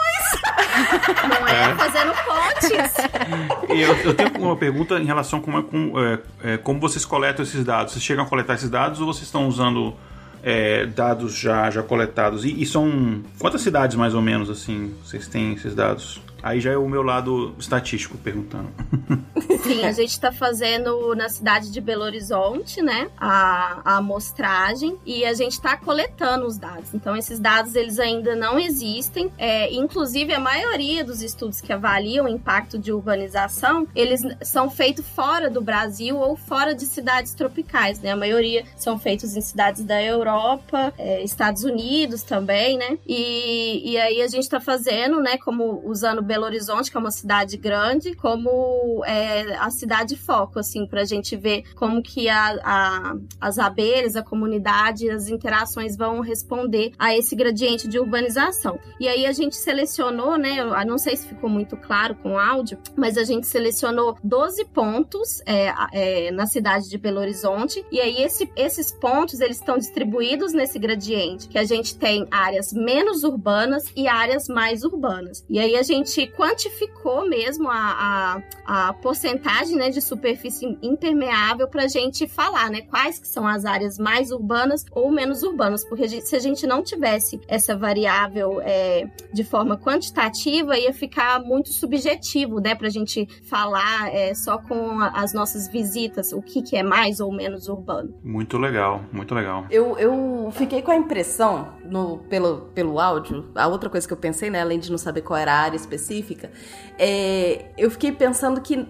Não 1.29 1.47
é, 1.47 1.75
fazendo 1.75 2.13
pontes. 2.25 3.69
Eu, 3.69 3.95
eu 4.03 4.13
tenho 4.13 4.31
uma 4.39 4.55
pergunta 4.55 4.99
em 4.99 5.05
relação 5.05 5.39
a 5.39 5.41
como, 5.41 5.59
é, 5.59 5.63
com, 5.63 5.99
é, 5.99 6.19
é, 6.43 6.57
como 6.57 6.79
vocês 6.79 7.05
coletam 7.05 7.43
esses 7.43 7.63
dados. 7.63 7.93
Vocês 7.93 8.03
chegam 8.03 8.23
a 8.25 8.27
coletar 8.27 8.55
esses 8.55 8.69
dados 8.69 8.99
ou 8.99 9.05
vocês 9.05 9.25
estão 9.25 9.47
usando 9.47 9.95
é, 10.43 10.85
dados 10.85 11.35
já, 11.35 11.69
já 11.69 11.83
coletados? 11.83 12.43
E, 12.43 12.61
e, 12.61 12.65
são 12.65 13.23
quantas 13.39 13.61
cidades 13.61 13.95
mais 13.95 14.15
ou 14.15 14.21
menos 14.21 14.49
assim 14.49 14.93
vocês 15.03 15.27
têm 15.27 15.53
esses 15.53 15.75
dados? 15.75 16.21
Aí 16.43 16.59
já 16.59 16.71
é 16.71 16.77
o 16.77 16.87
meu 16.87 17.01
lado 17.01 17.55
estatístico 17.59 18.17
perguntando. 18.17 18.69
Sim, 19.63 19.85
a 19.85 19.91
gente 19.91 20.09
está 20.09 20.31
fazendo 20.31 21.13
na 21.15 21.29
cidade 21.29 21.71
de 21.71 21.79
Belo 21.79 22.03
Horizonte, 22.03 22.81
né, 22.81 23.09
a, 23.17 23.81
a 23.83 23.97
amostragem 23.97 24.97
e 25.05 25.23
a 25.25 25.33
gente 25.33 25.53
está 25.53 25.77
coletando 25.77 26.45
os 26.45 26.57
dados. 26.57 26.93
Então, 26.93 27.15
esses 27.15 27.39
dados 27.39 27.75
eles 27.75 27.99
ainda 27.99 28.35
não 28.35 28.57
existem. 28.57 29.31
É, 29.37 29.71
inclusive, 29.73 30.33
a 30.33 30.39
maioria 30.39 31.03
dos 31.03 31.21
estudos 31.21 31.61
que 31.61 31.71
avaliam 31.71 32.25
o 32.25 32.29
impacto 32.29 32.77
de 32.79 32.91
urbanização, 32.91 33.87
eles 33.95 34.21
são 34.41 34.69
feitos 34.69 35.07
fora 35.07 35.49
do 35.49 35.61
Brasil 35.61 36.17
ou 36.17 36.35
fora 36.35 36.73
de 36.73 36.85
cidades 36.85 37.33
tropicais, 37.33 37.99
né? 37.99 38.11
A 38.11 38.15
maioria 38.15 38.63
são 38.75 38.97
feitos 38.97 39.35
em 39.35 39.41
cidades 39.41 39.83
da 39.83 40.01
Europa, 40.01 40.93
é, 40.97 41.23
Estados 41.23 41.63
Unidos 41.63 42.23
também, 42.23 42.77
né? 42.77 42.97
E, 43.07 43.91
e 43.91 43.97
aí 43.97 44.21
a 44.21 44.27
gente 44.27 44.43
está 44.43 44.59
fazendo, 44.59 45.19
né, 45.19 45.37
como 45.37 45.81
usando 45.85 46.21
Belo 46.31 46.45
Horizonte, 46.45 46.89
que 46.89 46.95
é 46.95 46.99
uma 46.99 47.11
cidade 47.11 47.57
grande, 47.57 48.15
como 48.15 49.03
é, 49.05 49.53
a 49.57 49.69
cidade 49.69 50.15
foco, 50.15 50.59
assim, 50.59 50.87
para 50.87 51.01
a 51.01 51.05
gente 51.05 51.35
ver 51.35 51.65
como 51.75 52.01
que 52.01 52.29
a, 52.29 52.57
a, 52.63 53.15
as 53.41 53.59
abelhas, 53.59 54.15
a 54.15 54.23
comunidade, 54.23 55.09
as 55.09 55.27
interações 55.27 55.97
vão 55.97 56.21
responder 56.21 56.93
a 56.97 57.13
esse 57.13 57.35
gradiente 57.35 57.85
de 57.85 57.99
urbanização. 57.99 58.79
E 58.97 59.09
aí 59.09 59.25
a 59.25 59.33
gente 59.33 59.57
selecionou, 59.57 60.37
né, 60.37 60.59
eu 60.59 60.85
não 60.85 60.97
sei 60.97 61.17
se 61.17 61.27
ficou 61.27 61.49
muito 61.49 61.75
claro 61.75 62.15
com 62.15 62.35
o 62.35 62.39
áudio, 62.39 62.77
mas 62.95 63.17
a 63.17 63.25
gente 63.25 63.45
selecionou 63.45 64.17
12 64.23 64.63
pontos 64.67 65.41
é, 65.45 65.73
é, 65.91 66.31
na 66.31 66.45
cidade 66.45 66.89
de 66.89 66.97
Belo 66.97 67.19
Horizonte, 67.19 67.85
e 67.91 67.99
aí 67.99 68.23
esse, 68.23 68.49
esses 68.55 68.89
pontos, 68.89 69.41
eles 69.41 69.57
estão 69.57 69.77
distribuídos 69.77 70.53
nesse 70.53 70.79
gradiente, 70.79 71.49
que 71.49 71.57
a 71.57 71.65
gente 71.65 71.97
tem 71.97 72.25
áreas 72.31 72.71
menos 72.71 73.25
urbanas 73.25 73.91
e 73.97 74.07
áreas 74.07 74.47
mais 74.47 74.85
urbanas. 74.85 75.43
E 75.49 75.59
aí 75.59 75.75
a 75.75 75.83
gente 75.83 76.20
gente 76.21 76.27
quantificou 76.27 77.27
mesmo 77.27 77.69
a, 77.69 78.41
a, 78.65 78.89
a 78.89 78.93
porcentagem 78.93 79.75
né, 79.75 79.89
de 79.89 80.01
superfície 80.01 80.77
impermeável 80.81 81.67
para 81.67 81.83
a 81.83 81.87
gente 81.87 82.27
falar 82.27 82.69
né, 82.69 82.81
quais 82.81 83.19
que 83.19 83.27
são 83.27 83.47
as 83.47 83.65
áreas 83.65 83.97
mais 83.97 84.31
urbanas 84.31 84.85
ou 84.91 85.11
menos 85.11 85.43
urbanas, 85.43 85.83
porque 85.83 86.07
se 86.21 86.35
a 86.35 86.39
gente 86.39 86.65
não 86.67 86.83
tivesse 86.83 87.39
essa 87.47 87.75
variável 87.75 88.61
é, 88.61 89.09
de 89.33 89.43
forma 89.43 89.77
quantitativa, 89.77 90.77
ia 90.77 90.93
ficar 90.93 91.41
muito 91.41 91.69
subjetivo 91.69 92.59
né, 92.59 92.75
para 92.75 92.87
a 92.87 92.91
gente 92.91 93.27
falar 93.43 94.13
é, 94.13 94.33
só 94.33 94.57
com 94.57 94.99
as 94.99 95.33
nossas 95.33 95.67
visitas 95.67 96.31
o 96.31 96.41
que, 96.41 96.61
que 96.61 96.75
é 96.75 96.83
mais 96.83 97.19
ou 97.19 97.31
menos 97.31 97.67
urbano. 97.67 98.13
Muito 98.23 98.57
legal, 98.57 99.03
muito 99.11 99.33
legal. 99.33 99.65
Eu, 99.69 99.97
eu 99.97 100.49
fiquei 100.51 100.81
com 100.81 100.91
a 100.91 100.95
impressão, 100.95 101.73
no, 101.85 102.19
pelo, 102.29 102.69
pelo 102.73 102.99
áudio, 102.99 103.49
a 103.55 103.67
outra 103.67 103.89
coisa 103.89 104.07
que 104.07 104.13
eu 104.13 104.17
pensei, 104.17 104.49
né, 104.49 104.61
além 104.61 104.79
de 104.79 104.91
não 104.91 104.97
saber 104.97 105.21
qual 105.21 105.37
era 105.37 105.53
a 105.53 105.59
área 105.59 105.75
específica, 105.75 106.10
específica, 106.11 106.51
é, 106.99 107.71
eu 107.77 107.89
fiquei 107.89 108.11
pensando 108.11 108.61
que 108.61 108.85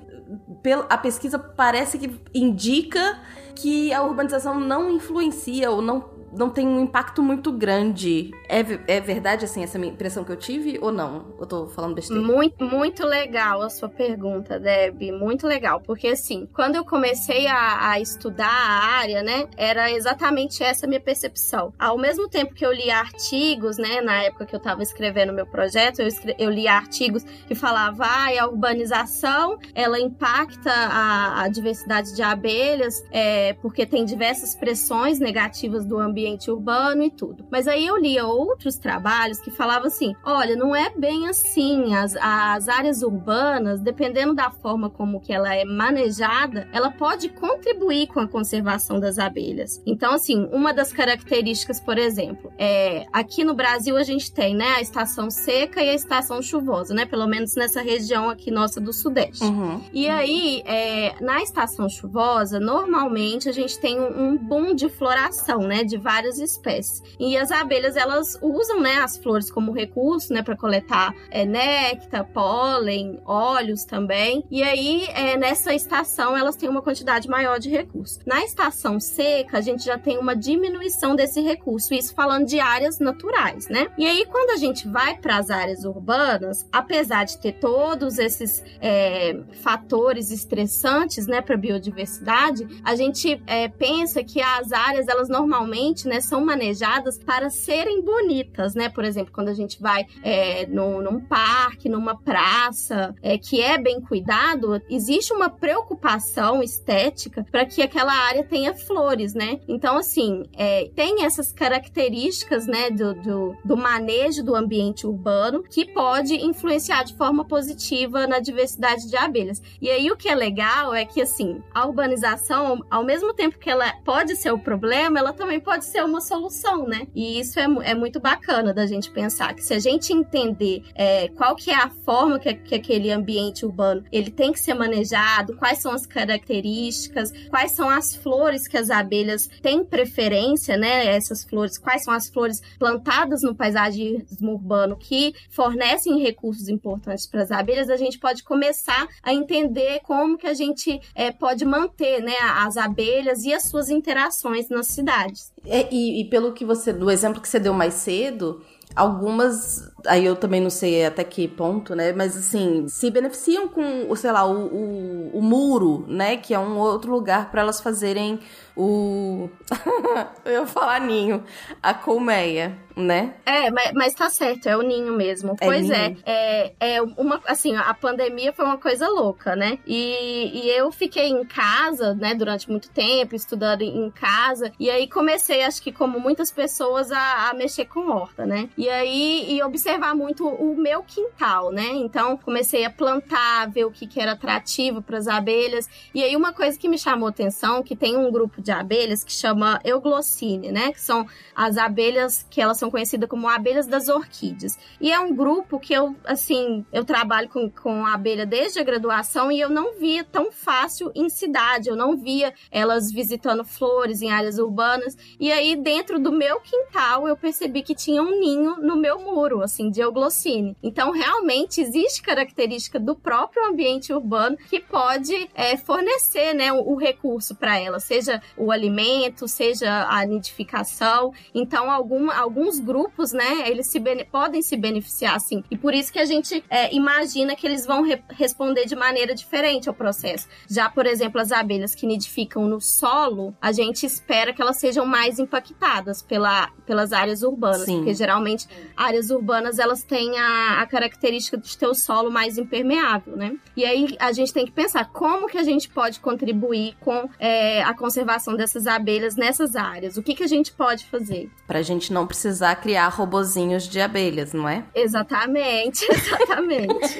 a 0.90 0.98
pesquisa 0.98 1.38
parece 1.38 1.98
que 1.98 2.20
indica 2.34 3.20
que 3.56 3.94
a 3.94 4.02
urbanização 4.02 4.60
não 4.60 4.90
influencia 4.90 5.70
ou 5.70 5.82
não 5.82 6.11
não 6.32 6.50
tem 6.50 6.68
um 6.68 6.80
impacto 6.80 7.22
muito 7.22 7.52
grande. 7.52 8.32
É, 8.48 8.60
é 8.88 9.02
verdade, 9.02 9.46
assim, 9.46 9.64
essa 9.64 9.78
impressão 9.78 10.24
que 10.24 10.32
eu 10.32 10.38
tive 10.38 10.80
ou 10.82 10.92
não? 10.92 11.36
Eu 11.40 11.46
tô 11.46 11.68
falando 11.68 11.96
besteira? 11.96 12.22
Muito, 12.22 12.64
muito 12.64 13.06
legal 13.06 13.62
a 13.62 13.70
sua 13.70 13.90
pergunta, 13.90 14.60
Deb. 14.60 15.12
Muito 15.12 15.46
legal. 15.46 15.82
Porque, 15.82 16.08
assim, 16.08 16.48
quando 16.54 16.76
eu 16.76 16.86
comecei 16.86 17.48
a, 17.48 17.92
a 17.92 18.00
estudar 18.00 18.48
a 18.48 18.98
área, 18.98 19.22
né, 19.22 19.48
era 19.58 19.92
exatamente 19.92 20.64
essa 20.64 20.88
minha 20.88 21.00
percepção. 21.00 21.74
Ao 21.78 21.98
mesmo 21.98 22.30
tempo 22.30 22.54
que 22.54 22.66
eu 22.66 22.72
li 22.72 22.90
artigos, 22.90 23.78
né, 23.78 24.02
na 24.02 24.24
época 24.24 24.46
que 24.46 24.56
eu 24.56 24.60
tava 24.60 24.82
escrevendo 24.82 25.34
meu 25.34 25.46
projeto, 25.46 26.00
eu, 26.00 26.08
escre 26.08 26.36
eu 26.40 26.50
li 26.50 26.68
artigos 26.68 27.24
que 27.24 27.56
falavam, 27.56 28.06
ah, 28.10 28.30
a 28.40 28.48
urbanização, 28.48 29.58
ela 29.76 30.00
impacta 30.00 30.72
a, 30.72 31.44
a 31.44 31.48
diversidade 31.50 32.16
de 32.16 32.22
abelhas, 32.22 33.04
é, 33.12 33.54
porque 33.54 33.86
tem 33.86 34.06
diversas 34.06 34.56
pressões 34.56 35.20
negativas 35.20 35.86
do 35.86 35.98
ambiente 36.00 36.21
ambiente 36.22 36.52
urbano 36.52 37.04
e 37.04 37.10
tudo. 37.10 37.46
Mas 37.50 37.68
aí 37.68 37.86
eu 37.86 37.98
lia 37.98 38.26
outros 38.26 38.78
trabalhos 38.78 39.40
que 39.40 39.50
falavam 39.50 39.88
assim: 39.88 40.14
olha, 40.24 40.56
não 40.56 40.76
é 40.76 40.90
bem 40.96 41.28
assim. 41.28 41.96
As, 41.96 42.16
as 42.16 42.68
áreas 42.68 43.02
urbanas, 43.02 43.82
dependendo 43.82 44.34
da 44.34 44.52
forma 44.52 44.90
como 44.90 45.20
que 45.20 45.34
ela 45.34 45.54
é 45.54 45.66
manejada, 45.66 46.68
ela 46.72 46.92
pode 46.92 47.30
contribuir 47.30 48.08
com 48.08 48.20
a 48.20 48.28
conservação 48.28 49.00
das 49.00 49.18
abelhas. 49.18 49.82
Então, 49.86 50.14
assim, 50.14 50.48
uma 50.52 50.74
das 50.74 50.94
características, 50.94 51.80
por 51.80 51.98
exemplo, 51.98 52.52
é 52.58 53.06
aqui 53.12 53.44
no 53.44 53.56
Brasil 53.56 53.98
a 53.98 54.04
gente 54.04 54.32
tem, 54.32 54.56
né, 54.56 54.76
a 54.76 54.82
estação 54.82 55.30
seca 55.30 55.82
e 55.82 55.90
a 55.90 55.94
estação 55.94 56.42
chuvosa, 56.42 56.94
né? 56.94 57.06
Pelo 57.06 57.28
menos 57.28 57.56
nessa 57.56 57.82
região 57.82 58.30
aqui 58.30 58.52
nossa 58.52 58.80
do 58.80 58.94
Sudeste. 58.94 59.44
Uhum. 59.44 59.82
E 59.92 60.08
aí, 60.08 60.62
é, 60.66 61.16
na 61.22 61.42
estação 61.42 61.90
chuvosa, 61.90 62.60
normalmente 62.60 63.50
a 63.50 63.52
gente 63.52 63.80
tem 63.80 64.00
um, 64.00 64.32
um 64.32 64.38
boom 64.38 64.76
de 64.76 64.90
floração, 64.90 65.60
né? 65.60 65.84
De 65.84 65.98
várias 66.12 66.40
espécies. 66.40 67.02
E 67.18 67.38
as 67.38 67.52
abelhas, 67.52 67.96
elas 67.96 68.38
usam, 68.42 68.82
né, 68.82 68.98
as 68.98 69.18
flores 69.18 69.50
como 69.50 69.72
recurso, 69.72 70.34
né, 70.34 70.44
para 70.44 70.58
coletar 70.58 71.16
é, 71.30 71.46
néctar, 71.46 72.26
pólen, 72.26 73.20
óleos 73.26 73.86
também. 73.86 74.44
E 74.52 74.62
aí, 74.62 75.06
é, 75.14 75.38
nessa 75.38 75.74
estação, 75.74 76.36
elas 76.36 76.58
têm 76.58 76.68
uma 76.68 76.82
quantidade 76.82 77.30
maior 77.30 77.60
de 77.60 77.70
recursos. 77.70 78.20
Na 78.26 78.44
estação 78.44 79.00
seca, 79.00 79.58
a 79.58 79.62
gente 79.62 79.86
já 79.86 79.98
tem 79.98 80.18
uma 80.18 80.36
diminuição 80.36 81.16
desse 81.16 81.40
recurso, 81.42 81.94
isso 81.94 82.14
falando 82.14 82.46
de 82.46 82.60
áreas 82.60 83.00
naturais, 83.00 83.70
né? 83.70 83.88
E 83.98 84.06
aí, 84.06 84.26
quando 84.26 84.52
a 84.52 84.58
gente 84.58 84.88
vai 84.88 85.16
para 85.18 85.38
as 85.38 85.50
áreas 85.50 85.86
urbanas, 85.86 86.68
apesar 86.72 87.24
de 87.24 87.38
ter 87.38 87.54
todos 87.54 88.20
esses 88.20 88.64
é, 88.82 89.40
fatores 89.62 90.30
estressantes, 90.32 91.26
né, 91.26 91.42
para 91.42 91.56
a 91.56 91.58
biodiversidade, 91.58 92.68
a 92.84 92.96
gente 92.96 93.42
é, 93.48 93.70
pensa 93.70 94.24
que 94.24 94.42
as 94.42 94.72
áreas, 94.72 95.08
elas 95.08 95.30
normalmente 95.30 96.01
né, 96.08 96.22
são 96.22 96.44
manejadas 96.44 97.18
para 97.18 97.50
serem 97.50 98.02
bonitas, 98.02 98.76
né? 98.76 98.90
Por 98.90 99.04
exemplo, 99.04 99.34
quando 99.34 99.50
a 99.50 99.54
gente 99.54 99.82
vai 99.82 100.06
é, 100.24 100.66
no, 100.68 101.02
num 101.02 101.20
parque, 101.20 101.90
numa 101.90 102.16
praça, 102.16 103.16
é, 103.22 103.38
que 103.38 103.62
é 103.62 103.78
bem 103.78 104.02
cuidado, 104.02 104.82
existe 104.90 105.34
uma 105.34 105.50
preocupação 105.50 106.62
estética 106.64 107.46
para 107.52 107.66
que 107.66 107.82
aquela 107.82 108.14
área 108.14 108.44
tenha 108.44 108.74
flores, 108.74 109.34
né? 109.34 109.60
Então, 109.68 109.98
assim, 109.98 110.44
é, 110.54 110.90
tem 110.96 111.24
essas 111.24 111.52
características, 111.52 112.68
né, 112.68 112.90
do, 112.90 113.14
do, 113.14 113.56
do 113.64 113.78
manejo 113.78 114.44
do 114.44 114.56
ambiente 114.56 115.06
urbano 115.06 115.64
que 115.64 115.86
pode 115.86 116.36
influenciar 116.36 117.04
de 117.04 117.16
forma 117.16 117.46
positiva 117.46 118.28
na 118.28 118.40
diversidade 118.40 119.10
de 119.10 119.18
abelhas. 119.18 119.62
E 119.82 119.90
aí, 119.90 120.12
o 120.12 120.18
que 120.18 120.30
é 120.30 120.36
legal 120.36 120.94
é 120.94 121.06
que, 121.06 121.22
assim, 121.22 121.62
a 121.74 121.86
urbanização, 121.86 122.84
ao 122.90 123.04
mesmo 123.04 123.34
tempo 123.34 123.58
que 123.58 123.70
ela 123.70 123.92
pode 124.04 124.36
ser 124.36 124.52
o 124.52 124.60
problema, 124.60 125.20
ela 125.20 125.34
também 125.34 125.60
pode 125.60 125.86
ser 125.92 126.04
uma 126.04 126.22
solução, 126.22 126.88
né? 126.88 127.08
E 127.14 127.40
isso 127.40 127.60
é, 127.60 127.64
é 127.84 127.96
muito 127.96 128.20
bacana 128.20 128.74
da 128.74 128.86
gente 128.86 129.12
pensar 129.12 129.54
que 129.54 129.64
se 129.64 129.74
a 129.74 129.80
gente 129.80 130.14
entender 130.14 130.84
é, 130.96 131.28
qual 131.30 131.56
que 131.56 131.70
é 131.72 131.76
a 131.76 131.90
forma 131.90 132.40
que, 132.40 132.54
que 132.54 132.76
aquele 132.76 133.12
ambiente 133.12 133.66
urbano 133.66 134.04
ele 134.12 134.32
tem 134.32 134.52
que 134.52 134.60
ser 134.60 134.74
manejado, 134.74 135.56
quais 135.58 135.80
são 135.80 135.92
as 135.92 136.06
características, 136.06 137.32
quais 137.50 137.72
são 137.72 137.90
as 137.90 138.16
flores 138.16 138.68
que 138.68 138.78
as 138.78 138.90
abelhas 138.90 139.48
têm 139.62 139.84
preferência, 139.84 140.78
né? 140.78 141.08
Essas 141.08 141.44
flores, 141.44 141.78
quais 141.78 142.04
são 142.04 142.14
as 142.14 142.30
flores 142.30 142.62
plantadas 142.80 143.42
no 143.42 143.54
paisagismo 143.54 144.54
urbano 144.54 144.96
que 144.98 145.34
fornecem 145.50 146.20
recursos 146.20 146.70
importantes 146.70 147.28
para 147.28 147.42
as 147.42 147.52
abelhas, 147.52 147.90
a 147.90 147.98
gente 147.98 148.18
pode 148.18 148.44
começar 148.44 149.08
a 149.22 149.34
entender 149.34 150.00
como 150.04 150.38
que 150.38 150.48
a 150.48 150.54
gente 150.54 151.00
é, 151.14 151.32
pode 151.32 151.66
manter, 151.66 152.22
né, 152.22 152.36
as 152.40 152.78
abelhas 152.78 153.44
e 153.44 153.54
as 153.54 153.64
suas 153.64 153.90
interações 153.90 154.70
nas 154.70 154.88
cidades. 154.88 155.52
É, 155.66 155.81
e, 155.92 156.22
e, 156.22 156.26
pelo 156.26 156.54
que 156.54 156.66
você, 156.66 156.92
do 156.92 157.10
exemplo 157.10 157.42
que 157.42 157.48
você 157.48 157.60
deu 157.60 157.74
mais 157.74 157.94
cedo, 157.96 158.62
algumas, 158.96 159.92
aí 160.06 160.26
eu 160.26 160.36
também 160.36 160.60
não 160.60 160.70
sei 160.70 161.06
até 161.06 161.24
que 161.24 161.48
ponto, 161.48 161.96
né? 161.96 162.12
Mas 162.14 162.36
assim, 162.36 162.88
se 162.88 163.10
beneficiam 163.10 163.68
com, 163.68 164.14
sei 164.16 164.32
lá, 164.32 164.46
o, 164.46 164.68
o, 164.68 165.38
o 165.38 165.42
muro, 165.42 166.06
né? 166.08 166.38
Que 166.38 166.54
é 166.54 166.60
um 166.60 166.78
outro 166.78 167.12
lugar 167.12 167.52
para 167.52 167.62
elas 167.62 167.80
fazerem 167.80 168.40
o. 168.76 169.50
eu 170.46 170.52
ia 170.52 170.68
falar 170.68 171.02
ninho. 171.02 171.44
A 171.82 171.94
colmeia, 171.94 172.78
né? 172.96 173.34
É, 173.46 173.70
mas, 173.72 173.92
mas 173.94 174.14
tá 174.14 174.30
certo, 174.30 174.68
é 174.68 174.78
o 174.78 174.82
ninho 174.82 175.14
mesmo. 175.14 175.56
É 175.60 175.66
pois 175.66 175.82
ninho. 175.82 175.94
é, 176.26 176.74
é, 176.80 176.96
é 176.96 177.02
uma. 177.02 177.42
Assim, 177.46 177.76
a 177.76 177.94
pandemia 177.94 178.54
foi 178.54 178.66
uma 178.66 178.78
coisa 178.78 179.08
louca, 179.08 179.56
né? 179.56 179.80
E, 179.86 180.64
e 180.64 180.70
eu 180.70 180.92
fiquei 180.92 181.28
em 181.28 181.44
casa, 181.44 182.14
né, 182.14 182.34
durante 182.34 182.70
muito 182.70 182.90
tempo, 182.90 183.36
estudando 183.36 183.82
em 183.82 184.10
casa. 184.12 184.72
E 184.80 184.90
aí 184.90 185.08
comecei, 185.08 185.64
acho 185.64 185.82
que 185.82 185.92
como 185.92 186.20
muitas 186.20 186.52
pessoas, 186.52 187.12
a, 187.12 187.50
a 187.50 187.54
mexer 187.54 187.86
com 187.86 188.10
horta, 188.10 188.46
né? 188.46 188.70
E 188.78 188.90
aí 188.90 189.54
e 189.56 189.62
observar 189.64 190.16
muito 190.16 190.48
o 190.48 190.76
meu 190.76 191.04
quintal, 191.04 191.72
né? 191.72 191.88
Então 191.94 192.38
comecei 192.38 192.86
a 192.86 192.90
plantar, 192.90 193.70
ver 193.70 193.86
o 193.86 193.92
que, 193.92 194.08
que 194.08 194.20
era 194.20 194.34
atrativo 194.34 195.02
para 195.02 195.18
as 195.18 195.28
abelhas. 195.28 195.90
E 196.14 196.24
aí 196.24 196.36
uma 196.36 196.54
coisa 196.54 196.78
que 196.78 196.88
me 196.88 196.98
chamou 196.98 197.28
atenção, 197.28 197.84
que 197.84 197.96
tem 197.96 198.18
um 198.18 198.32
grupo 198.32 198.61
de 198.62 198.72
abelhas 198.72 199.24
que 199.24 199.32
chama 199.32 199.80
Euglossine, 199.84 200.72
né? 200.72 200.92
Que 200.92 201.02
são 201.02 201.28
as 201.56 201.78
abelhas 201.78 202.46
que 202.50 202.62
elas 202.62 202.78
são 202.78 202.90
conhecidas 202.90 203.30
como 203.30 203.48
abelhas 203.48 203.88
das 203.88 204.08
orquídeas. 204.08 204.78
E 205.00 205.12
é 205.12 205.20
um 205.20 205.36
grupo 205.36 205.80
que 205.80 205.94
eu, 205.94 206.16
assim, 206.24 206.86
eu 206.92 207.04
trabalho 207.04 207.50
com, 207.50 207.70
com 207.70 208.06
abelha 208.06 208.46
desde 208.46 208.80
a 208.80 208.84
graduação 208.84 209.52
e 209.52 209.60
eu 209.60 209.70
não 209.70 209.98
via 210.00 210.24
tão 210.24 210.52
fácil 210.52 211.12
em 211.16 211.30
cidade, 211.30 211.90
eu 211.90 211.96
não 211.96 212.16
via 212.16 212.54
elas 212.70 213.12
visitando 213.12 213.64
flores 213.66 214.22
em 214.22 214.32
áreas 214.32 214.58
urbanas. 214.58 215.18
E 215.40 215.52
aí, 215.52 215.76
dentro 215.76 216.20
do 216.20 216.32
meu 216.32 216.60
quintal, 216.60 217.28
eu 217.28 217.36
percebi 217.36 217.82
que 217.82 217.96
tinha 217.96 218.22
um 218.22 218.40
ninho 218.40 218.78
no 218.78 218.96
meu 218.96 219.20
muro, 219.20 219.62
assim, 219.62 219.90
de 219.90 220.02
euglossine. 220.02 220.76
Então, 220.82 221.12
realmente, 221.12 221.82
existe 221.82 222.22
característica 222.22 223.00
do 223.00 223.16
próprio 223.16 223.66
ambiente 223.66 224.14
urbano 224.14 224.58
que 224.70 224.80
pode 224.80 225.50
é, 225.54 225.78
fornecer, 225.78 226.54
né, 226.54 226.72
o, 226.72 226.94
o 226.94 226.96
recurso 226.96 227.56
para 227.56 227.80
ela, 227.80 228.00
seja 228.00 228.42
o 228.58 228.72
alimento, 228.72 229.48
seja 229.48 230.08
a 230.10 230.26
nidificação. 230.26 231.34
Então, 231.54 231.90
algum, 231.92 232.30
alguns 232.32 232.80
grupos, 232.80 233.32
né, 233.32 233.70
eles 233.70 233.88
se 233.88 234.02
podem 234.32 234.62
se 234.62 234.76
beneficiar, 234.78 235.36
assim. 235.36 235.64
E 235.70 235.78
por 235.78 235.94
isso 235.94 236.12
que 236.12 236.20
a 236.20 236.26
gente 236.26 236.64
é, 236.70 236.94
imagina 236.94 237.56
que 237.56 237.66
eles 237.66 237.86
vão 237.86 238.04
re- 238.04 238.22
responder 238.30 238.86
de 238.86 238.96
maneira 238.96 239.34
diferente 239.34 239.88
ao 239.88 239.96
processo. 239.96 240.48
Já, 240.70 240.90
por 240.90 241.06
exemplo, 241.06 241.40
as 241.40 241.52
abelhas 241.52 241.96
que 241.96 242.06
nidificam 242.06 242.68
no 242.68 242.82
solo, 242.82 243.56
a 243.62 243.72
gente 243.72 244.06
espera 244.06 244.54
que 244.54 244.62
elas 244.62 244.78
sejam 244.78 245.06
mais 245.06 245.40
impactadas 245.40 246.22
pela, 246.22 246.70
pelas 246.86 247.14
áreas 247.14 247.44
urbanas, 247.44 247.86
Sim. 247.86 247.98
porque 247.98 248.14
geralmente 248.14 248.68
áreas 248.96 249.30
urbanas 249.30 249.80
elas 249.80 250.04
têm 250.04 250.38
a, 250.38 250.82
a 250.82 250.86
característica 250.86 251.58
de 251.58 251.78
ter 251.78 251.88
o 251.88 251.94
solo 251.94 252.32
mais 252.32 252.58
impermeável, 252.58 253.36
né? 253.36 253.56
E 253.76 253.86
aí 253.86 254.16
a 254.20 254.32
gente 254.32 254.54
tem 254.54 254.66
que 254.66 254.72
pensar 254.72 255.06
como 255.12 255.48
que 255.48 255.58
a 255.58 255.64
gente 255.64 255.90
pode 255.90 256.20
contribuir 256.20 256.96
com 257.00 257.30
é, 257.40 257.82
a 257.84 257.94
conservação 257.94 258.41
dessas 258.56 258.88
abelhas 258.88 259.36
nessas 259.36 259.76
áreas. 259.76 260.18
O 260.18 260.24
que, 260.24 260.34
que 260.36 260.44
a 260.44 260.48
gente 260.48 260.72
pode 260.72 261.06
fazer? 261.06 261.50
Pra 261.68 261.82
gente 261.82 262.12
não 262.12 262.26
precisar 262.28 262.76
criar 262.76 263.08
robozinhos 263.10 263.88
de 263.88 264.00
abelhas, 264.02 264.54
não 264.54 264.68
é? 264.68 264.84
Exatamente, 264.96 266.06
exatamente. 266.12 267.20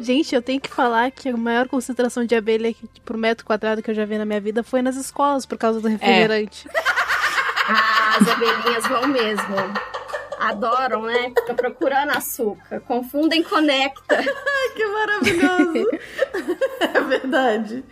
Gente, 0.00 0.34
eu 0.34 0.42
tenho 0.42 0.60
que 0.60 0.70
falar 0.70 1.10
que 1.10 1.28
a 1.28 1.36
maior 1.36 1.68
concentração 1.68 2.24
de 2.24 2.34
abelha 2.34 2.72
que- 2.72 2.88
por 3.04 3.16
metro 3.16 3.44
quadrado 3.44 3.82
que 3.82 3.90
eu 3.90 3.94
já 3.94 4.04
vi 4.04 4.18
na 4.18 4.24
minha 4.24 4.40
vida 4.40 4.62
foi 4.62 4.82
nas 4.82 4.96
escolas, 4.96 5.44
por 5.46 5.58
causa 5.58 5.80
do 5.80 5.88
refrigerante. 5.88 6.68
Ah, 7.68 8.16
as 8.20 8.28
abelhinhas 8.28 8.86
vão 8.86 9.06
mesmo. 9.08 9.56
Adoram, 10.38 11.02
né? 11.02 11.32
Fica 11.40 11.54
procurando 11.54 12.10
açúcar. 12.10 12.80
Confundem 12.80 13.42
conecta. 13.42 14.22
Que 14.76 14.86
maravilhoso! 14.88 15.88
É 17.26 17.58
verdade. 17.58 17.84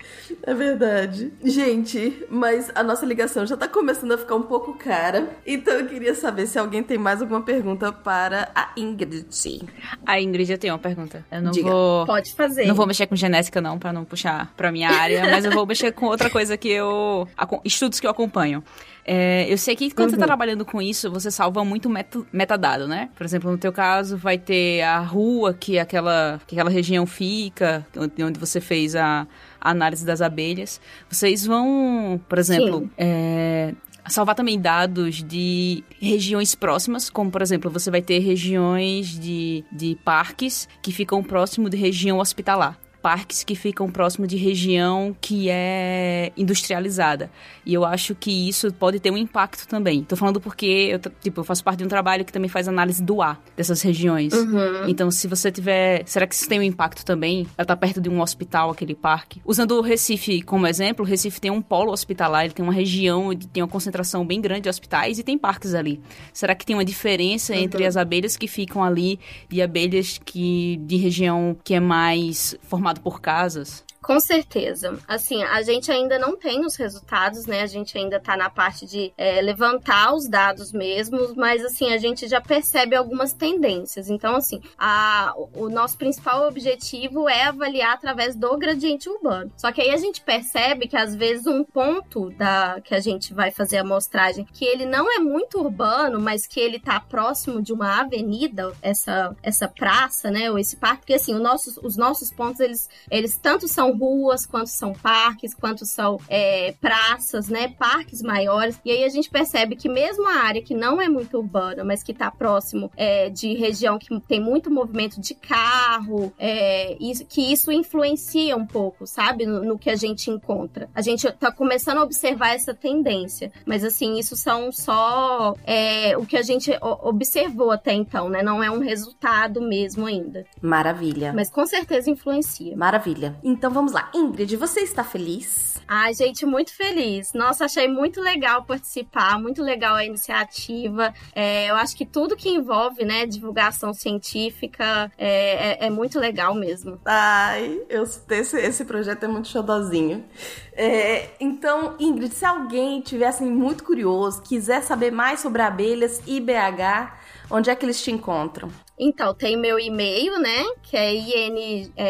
É 0.43 0.55
verdade. 0.55 1.33
Gente, 1.43 2.25
mas 2.31 2.71
a 2.75 2.83
nossa 2.83 3.05
ligação 3.05 3.47
já 3.47 3.57
tá 3.57 3.67
começando 3.67 4.13
a 4.13 4.19
ficar 4.19 4.37
um 4.37 4.43
pouco 4.43 4.75
cara. 4.75 5.37
Então 5.47 5.75
eu 5.75 5.87
queria 5.87 6.15
saber 6.15 6.47
se 6.47 6.59
alguém 6.59 6.83
tem 6.83 6.97
mais 6.99 7.21
alguma 7.21 7.43
pergunta 7.43 7.93
para 7.93 8.51
a 8.55 8.71
Ingrid. 8.77 9.67
A 10.07 10.21
Ingrid, 10.21 10.53
eu 10.53 10.59
tenho 10.59 10.75
uma 10.75 10.79
pergunta. 10.79 11.25
Eu 11.31 11.43
não 11.43 11.51
Diga. 11.51 11.71
vou. 11.71 12.07
Pode 12.07 12.35
fazer. 12.35 12.67
Não 12.67 12.75
vou 12.75 12.87
mexer 12.87 13.07
com 13.07 13.17
genética, 13.17 13.61
não, 13.61 13.79
pra 13.79 13.93
não 13.93 14.05
puxar 14.05 14.53
pra 14.57 14.71
minha 14.71 14.91
área, 14.91 15.23
mas 15.31 15.45
eu 15.45 15.51
vou 15.51 15.67
mexer 15.67 15.93
com 15.93 16.07
outra 16.07 16.31
coisa 16.31 16.57
que 16.57 16.69
eu. 16.69 17.29
estudos 17.65 18.01
que 18.01 18.07
eu 18.07 18.11
acompanho. 18.11 18.63
É, 19.07 19.47
eu 19.53 19.59
sei 19.59 19.77
que 19.77 19.91
quando 19.91 20.11
você 20.11 20.17
tá 20.17 20.25
trabalhando 20.27 20.65
com 20.65 20.81
isso, 20.81 21.11
você 21.11 21.31
salva 21.31 21.63
muito 21.65 21.91
meta- 21.91 22.23
metadado, 22.33 22.89
né? 22.89 23.11
Por 23.15 23.25
exemplo, 23.25 23.51
no 23.51 23.59
teu 23.59 23.73
caso, 23.73 24.17
vai 24.17 24.39
ter 24.39 24.81
a 24.83 24.99
rua 25.01 25.53
que 25.53 25.79
aquela, 25.79 26.41
que 26.47 26.55
aquela 26.55 26.71
região 26.71 27.05
fica, 27.07 27.87
onde 27.97 28.41
você 28.41 28.61
fez 28.61 28.97
a, 28.97 29.27
a 29.61 29.71
análise 29.71 30.07
das 30.07 30.23
abelhas. 30.23 30.81
Vocês 31.11 31.45
vão, 31.45 32.19
por 32.29 32.39
exemplo, 32.39 32.91
é, 32.97 33.75
salvar 34.09 34.35
também 34.35 34.59
dados 34.59 35.23
de 35.23 35.85
regiões 36.01 36.55
próximas, 36.55 37.11
como 37.11 37.31
por 37.31 37.43
exemplo, 37.43 37.71
você 37.71 37.91
vai 37.91 38.01
ter 38.01 38.21
regiões 38.21 39.19
de, 39.19 39.65
de 39.71 39.99
parques 40.03 40.67
que 40.81 40.93
ficam 40.93 41.23
próximo 41.23 41.69
de 41.69 41.77
região 41.77 42.19
hospitalar. 42.19 42.79
Parques 43.05 43.45
que 43.45 43.55
ficam 43.55 43.91
próximo 43.91 44.27
de 44.27 44.39
região 44.39 45.15
que 45.21 45.51
é 45.51 46.33
industrializada. 46.39 47.31
E 47.67 47.75
eu 47.75 47.85
acho 47.85 48.15
que 48.15 48.49
isso 48.49 48.73
pode 48.73 48.99
ter 48.99 49.11
um 49.11 49.17
impacto 49.19 49.69
também. 49.69 50.03
Tô 50.03 50.17
falando 50.17 50.41
porque 50.41 50.65
eu, 50.65 50.99
tipo, 51.21 51.41
eu 51.41 51.45
faço 51.45 51.63
parte 51.63 51.81
de 51.81 51.85
um 51.85 51.89
trabalho 51.89 52.25
que 52.25 52.33
também 52.33 52.49
faz 52.49 52.67
análise 52.67 53.03
do 53.03 53.21
ar 53.21 53.39
dessas 53.55 53.83
regiões. 53.83 54.33
Uhum. 54.33 54.89
Então, 54.89 55.11
se 55.11 55.29
você 55.29 55.53
tiver. 55.53 56.03
Será 56.07 56.27
que 56.27 56.35
isso 56.35 56.49
tem 56.49 56.59
um 56.59 56.63
impacto 56.63 57.05
também? 57.05 57.47
Ela 57.59 57.67
tá 57.67 57.77
perto 57.77 58.01
de 58.01 58.09
um 58.09 58.23
hospital, 58.23 58.71
aquele 58.71 58.95
parque. 58.95 59.43
Usando 59.45 59.73
o 59.73 59.83
Recife 59.83 60.41
como 60.41 60.67
exemplo, 60.67 61.05
o 61.05 61.07
Recife 61.07 61.39
tem 61.39 61.51
um 61.51 61.61
polo 61.61 61.93
hospitalar, 61.93 62.47
ele 62.47 62.55
tem 62.55 62.65
uma 62.65 62.73
região 62.73 63.27
onde 63.27 63.47
tem 63.47 63.63
uma 63.63 63.69
concentração 63.69 64.27
bem 64.27 64.41
grande 64.41 64.63
de 64.63 64.71
hospitais 64.71 65.19
e 65.19 65.23
tem 65.23 65.37
parques 65.37 65.75
ali. 65.75 66.01
Será 66.33 66.55
que 66.55 66.65
tem 66.65 66.75
uma 66.75 66.87
diferença 66.87 67.55
entre 67.55 67.85
as 67.85 67.99
abelhas 67.99 68.35
que 68.35 68.49
ficam 68.49 68.83
ali 68.83 69.21
e 69.51 69.61
abelhas 69.61 70.19
que 70.25 70.81
de 70.87 70.97
região 70.97 71.55
que 71.63 71.75
é 71.75 71.81
mais 71.81 72.57
formado 72.95 73.01
por 73.01 73.21
casas? 73.21 73.85
Com 74.05 74.21
certeza. 74.21 74.99
Assim, 75.09 75.43
a 75.43 75.63
gente 75.63 75.91
ainda 75.91 76.19
não 76.19 76.37
tem 76.37 76.63
os 76.67 76.77
resultados, 76.77 77.47
né? 77.47 77.63
A 77.63 77.67
gente 77.67 77.97
ainda 77.97 78.21
tá 78.21 78.37
na 78.37 78.51
parte 78.51 78.85
de 78.85 79.11
é, 79.17 79.41
levantar 79.41 80.15
os 80.15 80.29
dados 80.29 80.73
mesmos, 80.73 81.35
mas 81.35 81.65
assim, 81.65 81.91
a 81.91 81.97
gente 81.97 82.29
já 82.29 82.39
percebe 82.39 82.95
algumas 82.95 83.33
tendências. 83.33 84.11
Então, 84.11 84.37
assim, 84.37 84.61
a, 84.79 85.33
o 85.55 85.71
nosso 85.71 85.97
principal 85.97 86.47
objetivo 86.47 87.31
é 87.31 87.45
avaliar 87.45 87.95
através 87.95 88.37
do 88.37 88.55
gradiente 88.59 89.09
urbano. 89.09 89.51
Só 89.57 89.73
que 89.73 89.81
aí 89.81 89.91
a 89.91 89.97
gente 89.97 90.21
percebe 90.21 90.87
que 90.87 90.99
às 90.99 91.15
vezes 91.15 91.47
um 91.47 91.65
ponto 91.65 92.29
da 92.33 92.83
que 92.85 92.95
a 92.95 93.01
gente 93.01 93.33
vai 93.33 93.51
fazer 93.51 93.79
a 93.79 93.81
amostragem, 93.81 94.45
que 94.45 94.67
ele 94.67 94.85
não 94.85 95.11
é 95.11 95.19
muito 95.19 95.59
urbano, 95.59 96.21
mas 96.21 96.47
que 96.47 96.61
ele 96.61 96.79
tá 96.79 97.01
próximo 97.01 97.63
de 97.63 97.73
uma 97.73 98.01
avenida, 98.01 98.71
essa, 98.83 99.35
essa 99.43 99.67
praça, 99.67 100.31
né? 100.31 100.51
Ou 100.51 100.59
esse 100.59 100.77
parque, 100.77 100.99
porque 100.99 101.15
assim, 101.15 101.35
o 101.35 101.39
nossos, 101.39 101.79
os 101.79 101.97
nossos 101.97 102.31
pontos, 102.31 102.61
eles, 102.61 102.84
eles 103.11 103.37
tanto 103.37 103.69
são 103.69 103.97
ruas, 103.97 104.47
quanto 104.47 104.69
são 104.69 104.93
parques, 104.93 105.55
quanto 105.55 105.85
são 105.85 106.19
é, 106.29 106.75
praças, 106.81 107.49
né? 107.49 107.69
Parques 107.79 108.23
maiores. 108.23 108.81
E 108.85 108.91
aí 108.91 109.05
a 109.05 109.09
gente 109.09 109.31
percebe 109.31 109.77
que 109.77 109.89
mesmo 109.89 110.27
a 110.29 110.45
área 110.45 110.63
que 110.63 110.75
não 110.75 111.01
é 111.01 111.09
muito 111.09 111.37
urbana, 111.37 111.85
mas 111.85 112.03
que 112.03 112.15
tá 112.15 112.31
próximo 112.31 112.91
é, 112.97 113.31
de 113.31 113.55
região 113.55 113.99
que 113.99 114.19
tem 114.21 114.41
muito 114.41 114.71
movimento 114.71 115.21
de 115.21 115.35
carro, 115.35 116.33
é, 116.39 116.97
isso, 117.01 117.25
que 117.27 117.53
isso 117.53 117.71
influencia 117.73 118.57
um 118.57 118.67
pouco, 118.67 119.07
sabe? 119.07 119.47
No, 119.47 119.65
no 119.65 119.79
que 119.79 119.91
a 119.91 119.97
gente 119.97 120.31
encontra. 120.31 120.89
A 120.95 121.03
gente 121.03 121.31
tá 121.33 121.51
começando 121.51 121.99
a 121.99 122.03
observar 122.03 122.55
essa 122.55 122.75
tendência. 122.75 123.53
Mas 123.67 123.85
assim, 123.85 124.19
isso 124.19 124.37
são 124.37 124.71
só 124.73 125.55
é, 125.65 126.17
o 126.17 126.27
que 126.27 126.37
a 126.37 126.43
gente 126.43 126.71
observou 126.81 127.71
até 127.71 127.93
então, 127.93 128.29
né? 128.29 128.43
Não 128.43 128.63
é 128.63 128.71
um 128.71 128.79
resultado 128.79 129.61
mesmo 129.61 130.07
ainda. 130.07 130.45
Maravilha. 130.61 131.33
Mas 131.33 131.51
com 131.51 131.67
certeza 131.67 132.11
influencia. 132.11 132.64
Maravilha. 132.77 133.37
Então 133.43 133.71
vamos 133.71 133.93
lá. 133.93 134.11
Ingrid, 134.15 134.57
você 134.57 134.81
está 134.81 135.03
feliz? 135.03 135.75
Ai, 135.87 136.15
gente, 136.15 136.47
muito 136.47 136.75
feliz. 136.75 137.33
Nossa, 137.35 137.67
achei 137.67 137.87
muito 137.87 138.21
legal 138.21 138.65
participar, 138.65 139.39
muito 139.39 139.63
legal 139.63 139.95
a 139.97 140.05
iniciativa. 140.05 141.13
É, 141.35 141.69
eu 141.71 141.77
acho 141.77 141.95
que 141.95 142.07
tudo 142.07 142.37
que 142.37 142.49
envolve, 142.49 143.05
né, 143.05 143.27
divulgação 143.27 143.93
científica 143.93 145.13
é, 145.19 145.85
é- 145.85 145.87
é 145.87 145.91
muito 145.91 146.19
legal 146.19 146.55
mesmo. 146.55 146.99
Ai, 147.05 147.81
eu, 147.91 148.03
esse, 148.05 148.57
esse 148.59 148.85
projeto 148.87 149.25
é 149.25 149.29
muito 149.29 149.49
xodozinho. 149.49 150.25
É, 150.73 151.31
então, 151.39 151.97
Ingrid, 151.99 152.35
se 152.35 152.45
alguém 152.47 153.01
tivesse 153.03 153.45
muito 153.45 153.85
curioso, 153.85 154.41
quiser 154.43 154.83
saber 154.83 155.11
mais 155.11 155.41
sobre 155.41 155.61
abelhas 155.63 156.23
e 156.27 156.41
BH, 156.41 157.13
onde 157.51 157.69
é 157.69 157.75
que 157.77 157.85
eles 157.85 158.03
te 158.03 158.11
encontram? 158.11 158.71
Então, 158.99 159.35
tem 159.35 159.57
meu 159.57 159.79
e-mail, 159.79 160.39
né? 160.39 160.65
Que 160.83 160.97
é 160.97 161.13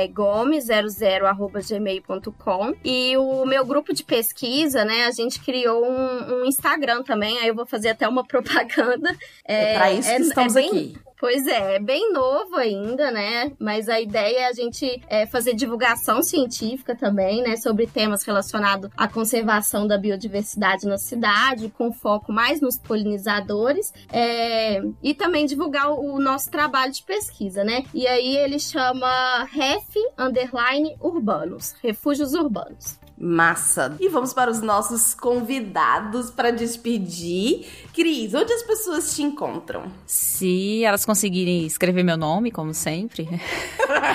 ingome00@gmail.com 0.06 2.74
e 2.84 3.16
o 3.16 3.44
meu 3.46 3.64
grupo 3.64 3.92
de 3.94 4.04
pesquisa, 4.04 4.84
né? 4.84 5.04
A 5.06 5.10
gente 5.10 5.40
criou 5.40 5.84
um, 5.84 6.40
um 6.40 6.44
Instagram 6.44 7.02
também. 7.02 7.38
Aí 7.38 7.48
eu 7.48 7.54
vou 7.54 7.66
fazer 7.66 7.90
até 7.90 8.06
uma 8.08 8.24
propaganda. 8.26 9.14
É, 9.46 9.74
pra 9.74 9.92
isso 9.92 10.08
que 10.14 10.22
estamos 10.22 10.54
bem- 10.54 10.68
aqui. 10.68 10.96
Pois 11.18 11.46
é, 11.46 11.76
é 11.76 11.78
bem 11.78 12.12
novo 12.12 12.56
ainda, 12.56 13.10
né? 13.10 13.52
Mas 13.58 13.88
a 13.88 14.00
ideia 14.00 14.40
é 14.40 14.46
a 14.48 14.52
gente 14.52 15.00
é, 15.08 15.26
fazer 15.26 15.54
divulgação 15.54 16.22
científica 16.22 16.94
também, 16.94 17.40
né? 17.42 17.56
Sobre 17.56 17.86
temas 17.86 18.24
relacionados 18.24 18.90
à 18.96 19.06
conservação 19.06 19.86
da 19.86 19.96
biodiversidade 19.96 20.86
na 20.86 20.98
cidade, 20.98 21.70
com 21.70 21.92
foco 21.92 22.32
mais 22.32 22.60
nos 22.60 22.78
polinizadores, 22.78 23.92
é, 24.12 24.82
e 25.02 25.14
também 25.14 25.46
divulgar 25.46 25.90
o, 25.90 26.18
nosso 26.18 26.50
trabalho 26.50 26.92
de 26.92 27.02
pesquisa, 27.02 27.62
né? 27.62 27.84
E 27.94 28.06
aí 28.06 28.36
ele 28.36 28.58
chama 28.58 29.44
REF 29.44 29.94
Underline 30.18 30.96
Urbanos, 31.00 31.74
Refúgios 31.82 32.34
Urbanos. 32.34 33.03
Massa! 33.16 33.96
E 34.00 34.08
vamos 34.08 34.32
para 34.32 34.50
os 34.50 34.60
nossos 34.60 35.14
convidados 35.14 36.30
para 36.30 36.50
despedir. 36.50 37.66
Cris, 37.92 38.34
onde 38.34 38.52
as 38.52 38.62
pessoas 38.64 39.14
te 39.14 39.22
encontram? 39.22 39.84
Se 40.04 40.82
elas 40.84 41.04
conseguirem 41.04 41.64
escrever 41.64 42.02
meu 42.02 42.16
nome, 42.16 42.50
como 42.50 42.74
sempre, 42.74 43.28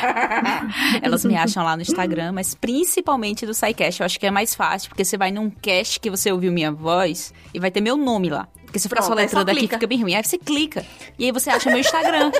elas 1.01 1.23
me 1.23 1.37
acham 1.37 1.63
lá 1.63 1.77
no 1.77 1.81
Instagram, 1.81 2.33
mas 2.33 2.53
principalmente 2.53 3.45
do 3.45 3.53
SciCast. 3.53 4.01
Eu 4.01 4.05
acho 4.05 4.19
que 4.19 4.25
é 4.25 4.31
mais 4.31 4.53
fácil, 4.53 4.89
porque 4.89 5.05
você 5.05 5.17
vai 5.17 5.31
num 5.31 5.49
cast 5.49 5.99
que 5.99 6.09
você 6.09 6.31
ouviu 6.31 6.51
minha 6.51 6.71
voz 6.71 7.33
e 7.53 7.59
vai 7.59 7.71
ter 7.71 7.81
meu 7.81 7.95
nome 7.95 8.29
lá. 8.29 8.47
Porque 8.69 8.77
se 8.77 8.87
ficar 8.87 9.01
só 9.01 9.15
letrando 9.15 9.49
aqui, 9.49 9.61
fica 9.61 9.87
bem 9.87 9.99
ruim. 10.01 10.13
Aí 10.13 10.23
você 10.23 10.37
clica. 10.37 10.85
E 11.17 11.25
aí 11.25 11.31
você 11.31 11.49
acha 11.49 11.71
meu 11.71 11.79
Instagram. 11.79 12.31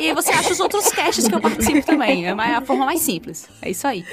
E 0.00 0.14
você 0.14 0.30
acha 0.32 0.52
os 0.52 0.60
outros 0.60 0.88
casts 0.88 1.28
que 1.28 1.34
eu 1.34 1.40
participo 1.40 1.84
também. 1.84 2.26
É 2.26 2.30
a 2.30 2.60
forma 2.62 2.86
mais 2.86 3.00
simples. 3.00 3.46
É 3.60 3.70
isso 3.70 3.86
aí. 3.86 4.04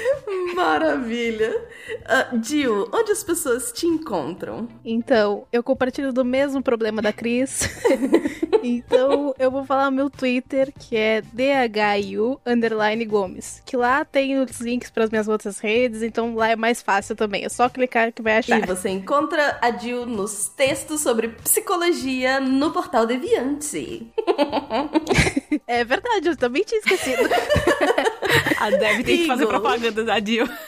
Maravilha. 0.54 1.50
Uh, 1.50 2.42
Jill, 2.42 2.88
onde 2.92 3.12
as 3.12 3.24
pessoas 3.24 3.72
te 3.72 3.86
encontram? 3.86 4.68
Então, 4.84 5.46
eu 5.52 5.62
compartilho 5.62 6.12
do 6.12 6.24
mesmo 6.24 6.62
problema 6.62 7.00
da 7.00 7.12
Cris. 7.12 7.68
então, 8.62 9.34
eu 9.38 9.50
vou 9.50 9.64
falar 9.64 9.90
meu 9.90 10.10
Twitter, 10.10 10.72
que 10.78 10.96
é 10.96 11.22
DHU 11.22 12.40
underline 12.44 13.04
Gomes. 13.04 13.62
Que 13.64 13.76
lá 13.76 14.04
tem 14.04 14.38
os 14.38 14.60
links 14.60 14.90
para 14.90 15.04
as 15.04 15.10
minhas 15.10 15.28
outras 15.28 15.58
redes, 15.58 16.02
então 16.02 16.34
lá 16.34 16.50
é 16.50 16.56
mais 16.56 16.82
fácil 16.82 17.16
também. 17.16 17.44
É 17.44 17.48
só 17.48 17.68
clicar 17.68 18.12
que 18.12 18.22
vai 18.22 18.38
achar. 18.38 18.62
E 18.62 18.66
você 18.66 18.90
encontra 18.90 19.58
a 19.62 19.70
Jill 19.70 20.04
nos 20.06 20.48
textos 20.48 21.00
sobre 21.00 21.28
psicologia 21.28 22.40
no 22.40 22.72
portal 22.72 23.06
Deviante. 23.06 24.06
é 25.66 25.77
verdade, 25.84 26.28
eu 26.28 26.36
também 26.36 26.62
tinha 26.64 26.78
esquecido. 26.78 27.22
a 28.58 28.70
Deb 28.70 29.04
tem 29.04 29.18
que 29.18 29.26
fazer 29.26 29.46
propaganda 29.46 30.04
da 30.04 30.20
Jill. 30.20 30.48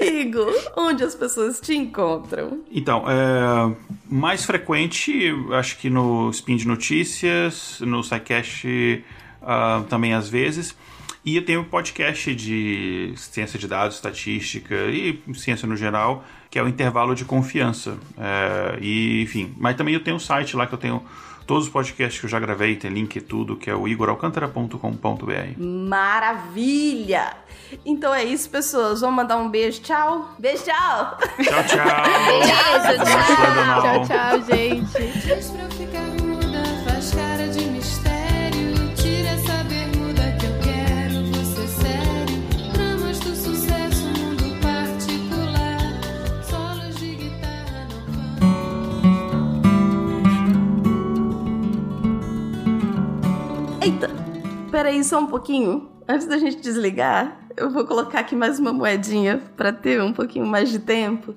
Igor, 0.00 0.54
onde 0.76 1.04
as 1.04 1.14
pessoas 1.14 1.60
te 1.60 1.74
encontram? 1.74 2.62
Então, 2.70 3.04
é, 3.08 3.74
mais 4.06 4.44
frequente, 4.44 5.32
acho 5.52 5.78
que 5.78 5.88
no 5.88 6.30
Spin 6.30 6.56
de 6.56 6.66
Notícias, 6.66 7.80
no 7.80 8.02
SciCast 8.02 9.04
uh, 9.42 9.84
também 9.84 10.14
às 10.14 10.28
vezes. 10.28 10.76
E 11.24 11.36
eu 11.36 11.44
tenho 11.44 11.62
um 11.62 11.64
podcast 11.64 12.34
de 12.34 13.14
ciência 13.16 13.58
de 13.58 13.66
dados, 13.66 13.96
estatística 13.96 14.74
e 14.90 15.18
ciência 15.34 15.66
no 15.66 15.74
geral, 15.74 16.22
que 16.50 16.58
é 16.58 16.62
o 16.62 16.68
Intervalo 16.68 17.14
de 17.14 17.24
Confiança. 17.24 17.96
É, 18.18 18.78
e, 18.78 19.22
enfim, 19.22 19.54
mas 19.56 19.74
também 19.74 19.94
eu 19.94 20.00
tenho 20.00 20.16
um 20.16 20.20
site 20.20 20.54
lá 20.54 20.66
que 20.66 20.74
eu 20.74 20.78
tenho 20.78 21.02
todos 21.46 21.64
os 21.66 21.72
podcasts 21.72 22.18
que 22.18 22.26
eu 22.26 22.30
já 22.30 22.38
gravei, 22.40 22.76
tem 22.76 22.90
link 22.90 23.16
e 23.16 23.20
tudo, 23.20 23.56
que 23.56 23.70
é 23.70 23.74
o 23.74 23.86
igoralcantara.com.br. 23.86 25.58
Maravilha! 25.58 27.32
Então 27.84 28.14
é 28.14 28.24
isso, 28.24 28.48
pessoas. 28.50 29.00
Vamos 29.00 29.16
mandar 29.16 29.36
um 29.36 29.48
beijo. 29.48 29.80
Tchau. 29.80 30.34
Beijo, 30.38 30.64
tchau. 30.64 31.18
Tchau, 31.42 31.64
tchau. 31.64 31.84
beijo, 32.26 33.04
tchau. 33.04 33.82
Tchau, 33.82 34.06
tchau, 34.06 34.56
gente. 34.56 35.23
Peraí 54.84 55.02
só 55.02 55.18
um 55.18 55.26
pouquinho. 55.26 55.88
Antes 56.06 56.26
da 56.26 56.36
gente 56.36 56.60
desligar, 56.60 57.48
eu 57.56 57.70
vou 57.70 57.86
colocar 57.86 58.20
aqui 58.20 58.36
mais 58.36 58.58
uma 58.58 58.70
moedinha 58.70 59.40
para 59.56 59.72
ter 59.72 60.02
um 60.02 60.12
pouquinho 60.12 60.44
mais 60.44 60.68
de 60.68 60.78
tempo. 60.78 61.34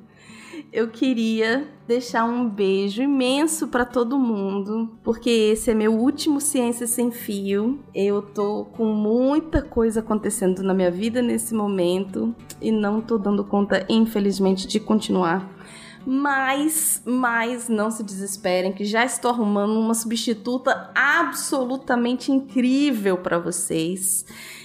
Eu 0.74 0.90
queria 0.90 1.66
deixar 1.88 2.26
um 2.26 2.50
beijo 2.50 3.02
imenso 3.02 3.70
para 3.70 3.86
todo 3.86 4.20
mundo, 4.20 5.00
porque 5.02 5.30
esse 5.30 5.72
é 5.72 5.74
meu 5.74 5.94
último 5.94 6.42
Ciência 6.42 6.86
Sem 6.86 7.10
Fio. 7.10 7.80
Eu 7.96 8.22
tô 8.22 8.66
com 8.66 8.84
muita 8.88 9.62
coisa 9.62 10.02
acontecendo 10.02 10.62
na 10.62 10.74
minha 10.74 10.92
vida 10.92 11.22
nesse 11.22 11.56
momento 11.56 12.36
e 12.62 12.70
não 12.70 13.00
tô 13.00 13.18
dando 13.18 13.46
conta, 13.46 13.86
infelizmente, 13.88 14.68
de 14.68 14.78
continuar. 14.78 15.57
Mas, 16.10 17.02
mas 17.04 17.68
não 17.68 17.92
se 17.92 18.02
desesperem 18.02 18.72
que 18.72 18.86
já 18.86 19.04
estou 19.04 19.30
arrumando 19.30 19.78
uma 19.78 19.94
substituta 19.94 20.90
absolutamente 20.96 22.32
incrível 22.32 23.18
para 23.18 23.38
vocês. 23.38 24.24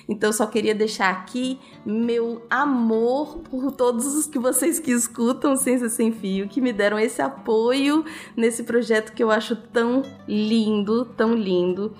Então 0.08 0.32
só 0.32 0.46
queria 0.46 0.72
deixar 0.72 1.10
aqui 1.10 1.58
meu 1.84 2.46
amor 2.48 3.38
por 3.38 3.72
todos 3.72 4.06
os 4.14 4.24
que 4.24 4.38
vocês 4.38 4.78
que 4.78 4.92
escutam 4.92 5.56
Ciência 5.56 5.88
Sem 5.88 6.12
Fio, 6.12 6.46
que 6.46 6.60
me 6.60 6.72
deram 6.72 6.96
esse 6.96 7.20
apoio 7.20 8.04
nesse 8.36 8.62
projeto 8.62 9.12
que 9.12 9.24
eu 9.24 9.32
acho 9.32 9.56
tão 9.56 10.02
lindo, 10.28 11.06
tão 11.06 11.34
lindo. 11.34 11.92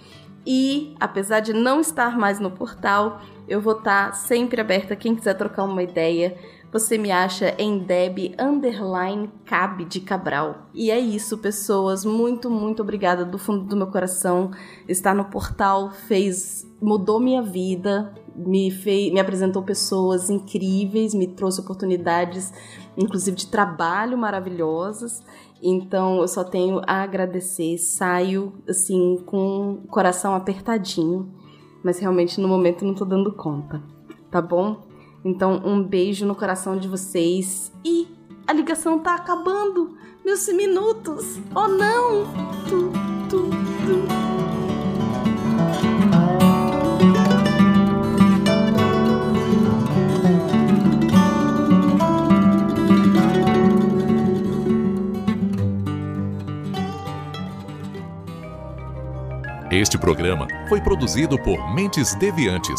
E 0.47 0.95
apesar 1.01 1.41
de 1.41 1.53
não 1.53 1.81
estar 1.81 2.17
mais 2.17 2.39
no 2.39 2.53
portal, 2.53 3.21
eu 3.49 3.61
vou 3.61 3.77
estar 3.77 4.13
sempre 4.15 4.61
aberta 4.61 4.95
quem 4.95 5.17
quiser 5.17 5.35
trocar 5.35 5.65
uma 5.65 5.83
ideia 5.83 6.39
você 6.73 6.97
me 6.97 7.11
acha 7.11 7.55
em 7.59 7.79
Deb 7.79 8.35
underline 8.41 9.31
Cabe 9.45 9.85
de 9.85 10.01
Cabral. 10.01 10.69
E 10.73 10.91
é 10.91 10.99
isso, 10.99 11.37
pessoas. 11.37 12.03
Muito, 12.03 12.49
muito 12.49 12.81
obrigada 12.81 13.27
do 13.27 13.39
fundo 13.39 13.65
do 13.65 13.77
meu 13.77 13.89
coração. 13.89 14.51
Estar 14.89 15.15
no 15.15 15.27
portal 15.27 15.91
fez 15.91 16.67
mudou 16.83 17.21
minha 17.21 17.43
vida, 17.43 18.13
me 18.35 18.71
fez, 18.71 19.13
me 19.13 19.21
apresentou 19.21 19.63
pessoas 19.63 20.29
incríveis, 20.29 21.15
me 21.15 21.29
trouxe 21.29 21.61
oportunidades, 21.61 22.53
inclusive 22.97 23.37
de 23.37 23.47
trabalho 23.47 24.19
maravilhosas. 24.19 25.23
Então 25.63 26.21
eu 26.21 26.29
só 26.29 26.43
tenho 26.43 26.81
a 26.87 27.03
agradecer. 27.03 27.79
Saio 27.79 28.53
assim 28.69 29.23
com 29.27 29.83
o 29.85 29.89
coração 29.89 30.35
apertadinho, 30.35 31.33
mas 31.85 31.99
realmente 31.99 32.41
no 32.41 32.49
momento 32.49 32.85
não 32.85 32.95
tô 32.95 33.05
dando 33.05 33.33
conta. 33.33 33.81
Tá 34.31 34.41
bom? 34.43 34.92
Então, 35.25 35.63
um 35.65 35.83
beijo 35.83 36.27
no 36.27 36.35
coração 36.35 36.77
de 36.77 36.89
vocês. 36.89 37.73
E 37.85 38.09
a 38.47 38.53
ligação 38.53 38.99
tá 38.99 39.15
acabando. 39.15 39.97
Meus 40.25 40.47
minutos. 40.49 41.41
Oh 41.55 41.69
não! 41.69 42.25
Tu, 42.69 42.93
tu, 43.29 43.51
tu. 43.51 44.33
Este 59.71 59.97
programa 59.97 60.47
foi 60.69 60.83
produzido 60.83 61.39
por 61.39 61.75
Mentes 61.75 62.15
Deviantes 62.17 62.79